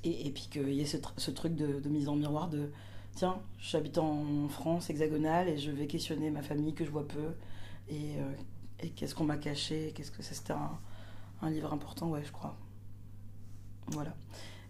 [0.05, 2.71] et, puis qu'il y ait ce, tr- ce truc de, mise en miroir de
[3.15, 7.35] tiens, j'habite en France hexagonale et je vais questionner ma famille que je vois peu.
[7.89, 12.57] Et, euh, qu'est-ce qu'on m'a caché Qu'est-ce que C'était un, livre important, ouais, je crois.
[13.89, 14.15] Voilà.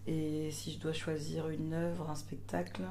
[0.07, 2.81] Et si je dois choisir une œuvre, un spectacle.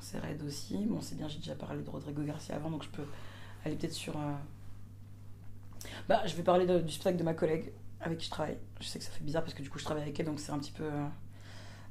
[0.00, 0.86] C'est Red aussi.
[0.86, 3.06] Bon, c'est bien, j'ai déjà parlé de Rodrigo Garcia avant, donc je peux
[3.64, 4.16] aller peut-être sur.
[4.16, 4.34] euh,
[6.08, 8.58] Bah, je vais parler du spectacle de ma collègue avec qui je travaille.
[8.80, 10.38] Je sais que ça fait bizarre parce que du coup je travaille avec elle, donc
[10.38, 10.84] c'est un petit peu.
[10.84, 11.06] euh,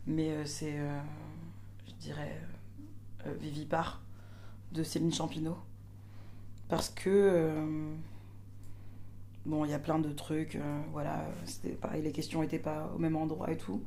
[0.08, 1.00] Mais euh, c'est, euh,
[1.88, 2.40] je dirais,
[3.42, 4.02] Vivipare
[4.72, 5.58] de Céline Champineau.
[6.70, 7.54] Parce que.
[9.46, 10.58] Bon, il y a plein de trucs,
[10.92, 13.84] voilà, c'était pareil, les questions n'étaient pas au même endroit et tout.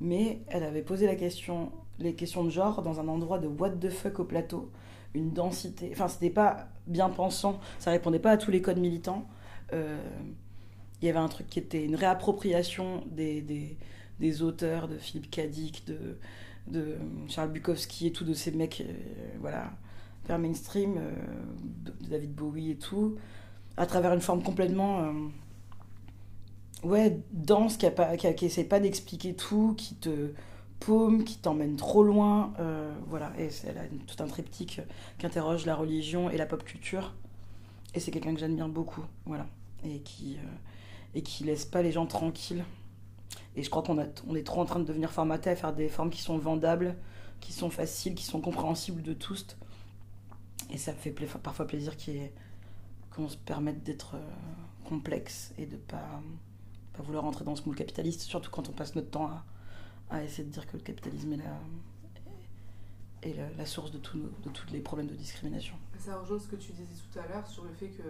[0.00, 3.70] Mais elle avait posé la question, les questions de genre dans un endroit de what
[3.70, 4.70] the fuck au plateau,
[5.14, 5.90] une densité.
[5.92, 9.26] Enfin, c'était pas bien pensant, ça répondait pas à tous les codes militants.
[9.72, 9.98] Euh,
[11.00, 13.76] Il y avait un truc qui était une réappropriation des, des,
[14.20, 16.18] des auteurs de Philippe Cadic, de,
[16.68, 16.96] de
[17.28, 18.92] Charles Bukowski et tout, de ces mecs, euh,
[19.40, 19.72] voilà,
[20.26, 21.12] vers mainstream, euh,
[21.84, 23.16] de David Bowie et tout,
[23.76, 25.12] à travers une forme complètement.
[26.84, 30.32] ouais, dense, qui, a pas, qui, essaie pas d'expliquer tout, qui te
[30.80, 32.52] paume, qui t'emmène trop loin.
[33.08, 34.80] voilà, et elle a tout un triptyque
[35.18, 37.14] qui interroge la religion et la pop culture.
[37.94, 39.46] Et c'est quelqu'un que j'admire beaucoup, voilà.
[39.84, 40.46] Et qui, euh,
[41.14, 42.64] et qui laisse pas les gens tranquilles.
[43.56, 46.10] Et je crois qu'on est trop en train de devenir formaté à faire des formes
[46.10, 46.96] qui sont vendables,
[47.40, 49.46] qui sont faciles, qui sont compréhensibles de tous.
[50.70, 51.10] Et ça me fait
[51.42, 51.94] parfois plaisir
[53.10, 54.20] qu'on se permette d'être euh,
[54.88, 56.22] complexe et de pas,
[56.94, 59.44] pas vouloir entrer dans ce moule capitaliste, surtout quand on passe notre temps à,
[60.10, 61.58] à essayer de dire que le capitalisme est la,
[63.22, 65.74] est la, source de, nos- de tous les problèmes de discrimination.
[65.98, 68.02] Ça rejoint ce que tu disais tout à l'heure sur le fait que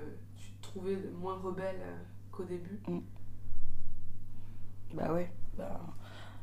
[0.62, 2.80] trouvais moins rebelle euh, qu'au début.
[4.94, 5.80] Bah ouais, bah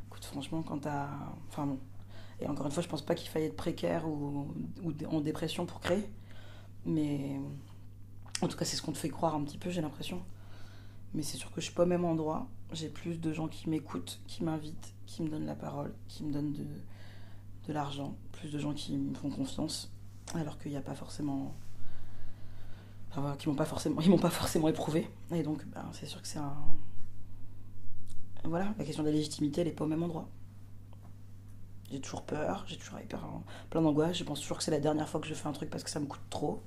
[0.07, 1.09] écoute, franchement, quand t'as.
[1.47, 1.79] Enfin bon.
[2.41, 4.53] Et encore une fois, je pense pas qu'il faille être précaire ou,
[4.83, 6.09] ou en dépression pour créer.
[6.85, 7.39] Mais
[8.41, 10.23] en tout cas, c'est ce qu'on te fait croire un petit peu, j'ai l'impression.
[11.13, 12.47] Mais c'est sûr que je suis pas au même endroit.
[12.71, 16.31] J'ai plus de gens qui m'écoutent, qui m'invitent, qui me donnent la parole, qui me
[16.31, 16.65] donnent de,
[17.67, 18.15] de l'argent.
[18.31, 19.91] Plus de gens qui me font confiance.
[20.35, 21.55] Alors qu'il n'y a pas forcément.
[23.11, 25.09] Enfin, qui m'ont pas forcément, ils m'ont pas forcément éprouvé.
[25.31, 26.55] Et donc, ben, c'est sûr que c'est un.
[28.43, 30.29] Voilà, la question de la légitimité, elle n'est pas au même endroit.
[31.91, 33.25] J'ai toujours peur, j'ai toujours hyper,
[33.69, 34.15] plein d'angoisse.
[34.15, 35.89] Je pense toujours que c'est la dernière fois que je fais un truc parce que
[35.89, 36.61] ça me coûte trop.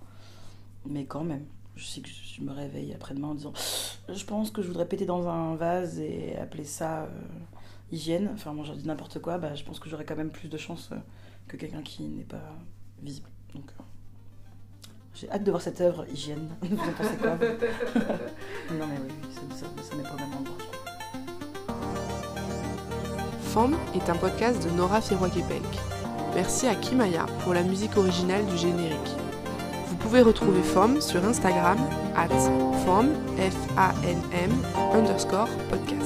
[0.85, 3.53] Mais quand même, je sais que je me réveille après-demain en disant
[4.09, 7.09] Je pense que je voudrais péter dans un vase et appeler ça euh,
[7.93, 8.31] hygiène.
[8.35, 9.39] Enfin, moi, je dis n'importe quoi.
[9.39, 10.97] Bah, je pense que j'aurais quand même plus de chance euh,
[11.47, 12.57] que quelqu'un qui n'est pas
[13.01, 13.29] visible.
[13.55, 13.83] Donc, euh,
[15.15, 16.49] j'ai hâte de voir cette œuvre hygiène.
[16.63, 20.57] Vous en pensez quoi vous Non, mais oui, ça, ça, ça n'est pas même endroit.
[23.43, 25.63] Femme est un podcast de Nora Ferroy-Québec.
[26.35, 28.99] Merci à Kimaya pour la musique originale du générique.
[30.01, 31.79] pouvez retrouver FOM sur Instagram
[32.17, 32.29] at
[32.85, 34.51] FOM, F-A-N-M,
[34.95, 36.02] underscore podcast.